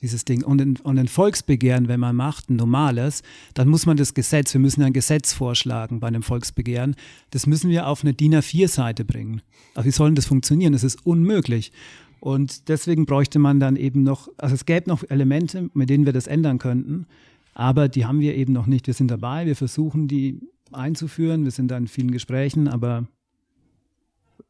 [0.06, 0.44] dieses Ding.
[0.44, 4.54] Und ein, und ein Volksbegehren, wenn man macht, ein normales, dann muss man das Gesetz,
[4.54, 6.96] wir müssen ein Gesetz vorschlagen bei einem Volksbegehren,
[7.32, 9.42] das müssen wir auf eine DIN A4-Seite bringen.
[9.74, 10.74] Aber wie soll denn das funktionieren?
[10.74, 11.72] Das ist unmöglich.
[12.20, 16.14] Und deswegen bräuchte man dann eben noch, also es gäbe noch Elemente, mit denen wir
[16.14, 17.08] das ändern könnten,
[17.54, 18.88] aber die haben wir eben noch nicht.
[18.88, 20.42] Wir sind dabei, wir versuchen die
[20.72, 21.44] einzuführen.
[21.44, 23.08] Wir sind da in vielen Gesprächen, aber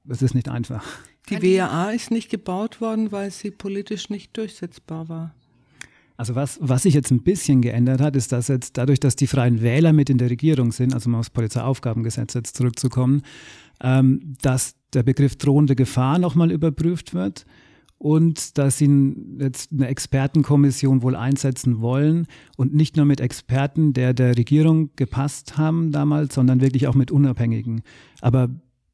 [0.08, 0.84] es ist nicht einfach.
[1.30, 5.36] Die WAA ist nicht gebaut worden, weil sie politisch nicht durchsetzbar war.
[6.18, 9.28] Also was, was sich jetzt ein bisschen geändert hat, ist, dass jetzt dadurch, dass die
[9.28, 13.22] Freien Wähler mit in der Regierung sind, also um aufs Polizeiaufgabengesetz jetzt zurückzukommen,
[13.82, 17.46] ähm, dass der Begriff drohende Gefahr nochmal überprüft wird
[17.98, 24.14] und dass sie jetzt eine Expertenkommission wohl einsetzen wollen und nicht nur mit Experten, der
[24.14, 27.82] der Regierung gepasst haben damals, sondern wirklich auch mit Unabhängigen.
[28.22, 28.50] Aber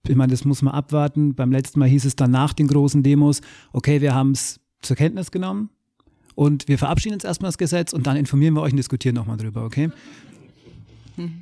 [0.07, 1.35] ich meine, das muss man abwarten.
[1.35, 3.41] Beim letzten Mal hieß es dann nach den großen Demos,
[3.73, 5.69] okay, wir haben es zur Kenntnis genommen
[6.35, 9.37] und wir verabschieden jetzt erstmal das Gesetz und dann informieren wir euch und diskutieren nochmal
[9.37, 9.91] drüber, okay?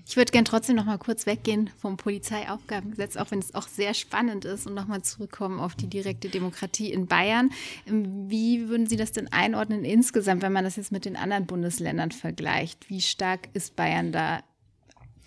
[0.07, 3.93] Ich würde gerne trotzdem noch mal kurz weggehen vom Polizeiaufgabengesetz, auch wenn es auch sehr
[3.93, 7.51] spannend ist und noch mal zurückkommen auf die direkte Demokratie in Bayern.
[7.87, 11.45] Ähm, wie würden Sie das denn einordnen insgesamt, wenn man das jetzt mit den anderen
[11.45, 12.89] Bundesländern vergleicht?
[12.89, 14.41] Wie stark ist Bayern da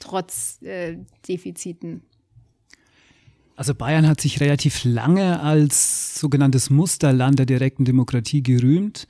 [0.01, 0.99] trotz äh,
[1.29, 2.03] Defiziten?
[3.55, 9.07] Also Bayern hat sich relativ lange als sogenanntes Musterland der direkten Demokratie gerühmt.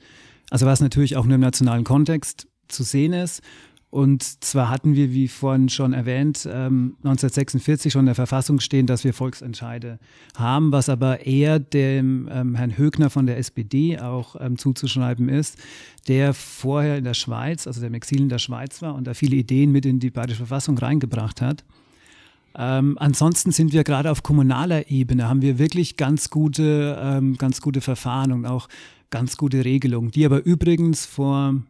[0.53, 3.41] Also was natürlich auch nur im nationalen Kontext zu sehen ist.
[3.89, 8.85] Und zwar hatten wir, wie vorhin schon erwähnt, 1946 ähm, schon in der Verfassung stehen,
[8.85, 9.97] dass wir Volksentscheide
[10.35, 15.57] haben, was aber eher dem ähm, Herrn Högner von der SPD auch ähm, zuzuschreiben ist,
[16.07, 19.37] der vorher in der Schweiz, also der Exil in der Schweiz war und da viele
[19.37, 21.63] Ideen mit in die bayerische Verfassung reingebracht hat.
[22.55, 27.59] Ähm, ansonsten sind wir gerade auf kommunaler Ebene, haben wir wirklich ganz gute, ähm, ganz
[27.59, 28.67] gute Verfahren und auch
[29.13, 31.61] ganz gute Regelungen, die aber übrigens vor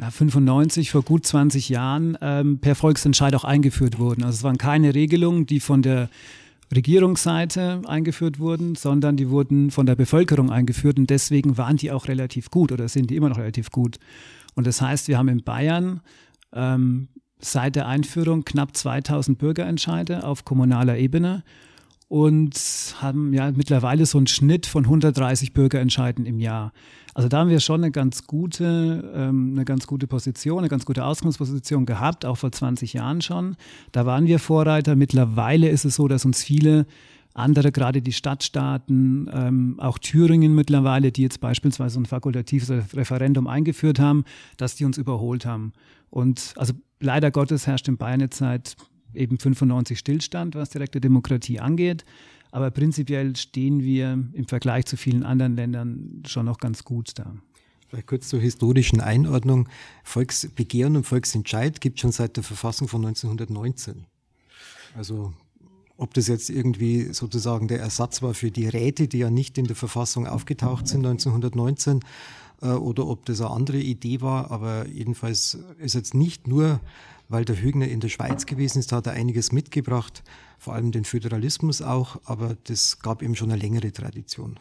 [0.00, 4.24] ja, 95, vor gut 20 Jahren ähm, per Volksentscheid auch eingeführt wurden.
[4.24, 6.10] Also es waren keine Regelungen, die von der
[6.74, 12.08] Regierungsseite eingeführt wurden, sondern die wurden von der Bevölkerung eingeführt und deswegen waren die auch
[12.08, 14.00] relativ gut oder sind die immer noch relativ gut.
[14.56, 16.00] Und das heißt, wir haben in Bayern
[16.52, 17.06] ähm,
[17.38, 21.44] seit der Einführung knapp 2000 Bürgerentscheide auf kommunaler Ebene
[22.08, 26.72] und haben ja mittlerweile so einen Schnitt von 130 Bürgerentscheiden im Jahr.
[27.14, 30.86] Also da haben wir schon eine ganz gute, ähm, eine ganz gute Position, eine ganz
[30.86, 33.56] gute Ausgangsposition gehabt, auch vor 20 Jahren schon.
[33.92, 34.96] Da waren wir Vorreiter.
[34.96, 36.86] Mittlerweile ist es so, dass uns viele
[37.34, 43.98] andere, gerade die Stadtstaaten, ähm, auch Thüringen mittlerweile, die jetzt beispielsweise ein fakultatives Referendum eingeführt
[43.98, 44.24] haben,
[44.56, 45.72] dass die uns überholt haben.
[46.10, 48.76] Und also leider Gottes herrscht in Bayern jetzt seit
[49.14, 52.04] eben 95 Stillstand, was direkte Demokratie angeht.
[52.50, 57.34] Aber prinzipiell stehen wir im Vergleich zu vielen anderen Ländern schon noch ganz gut da.
[57.88, 59.68] Vielleicht kurz zur historischen Einordnung.
[60.04, 64.04] Volksbegehren und Volksentscheid gibt es schon seit der Verfassung von 1919.
[64.94, 65.32] Also
[65.96, 69.66] ob das jetzt irgendwie sozusagen der Ersatz war für die Räte, die ja nicht in
[69.66, 72.00] der Verfassung aufgetaucht sind 1919,
[72.62, 74.50] äh, oder ob das eine andere Idee war.
[74.50, 76.80] Aber jedenfalls ist jetzt nicht nur,
[77.28, 80.22] weil der Hügner in der Schweiz gewesen ist, hat er einiges mitgebracht,
[80.58, 84.58] vor allem den Föderalismus auch, aber das gab eben schon eine längere Tradition.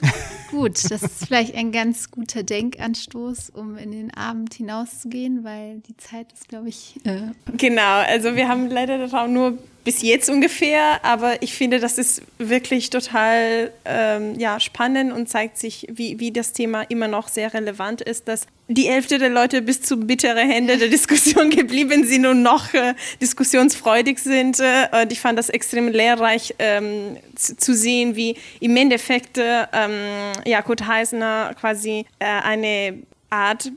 [0.50, 5.96] Gut, das ist vielleicht ein ganz guter Denkanstoß, um in den Abend hinauszugehen, weil die
[5.96, 6.94] Zeit ist, glaube ich.
[7.04, 12.22] Äh genau, also wir haben leider nur bis jetzt ungefähr, aber ich finde, das ist
[12.38, 17.52] wirklich total ähm, ja, spannend und zeigt sich, wie, wie das Thema immer noch sehr
[17.52, 22.26] relevant ist, dass die Hälfte der Leute bis zu bittere Ende der Diskussion geblieben sind
[22.26, 24.60] und noch äh, diskussionsfreudig sind.
[24.60, 29.66] Äh, und ich fand das extrem lehrreich ähm, zu, zu, sehen, wie im Endeffekt äh,
[29.72, 33.72] ähm, ja, Kurt Heisner quasi äh, eine Art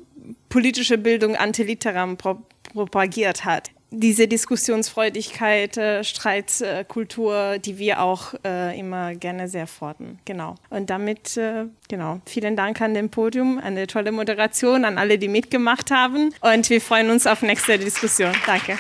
[0.49, 2.37] politische Bildung antiliteram pro
[2.73, 10.17] propagiert hat diese Diskussionsfreudigkeit, äh, Streitkultur, die wir auch äh, immer gerne sehr fordern.
[10.25, 10.55] Genau.
[10.69, 15.27] Und damit, äh, genau, vielen Dank an dem Podium, eine tolle Moderation, an alle, die
[15.27, 16.33] mitgemacht haben.
[16.39, 18.31] Und wir freuen uns auf nächste Diskussion.
[18.45, 18.77] Danke.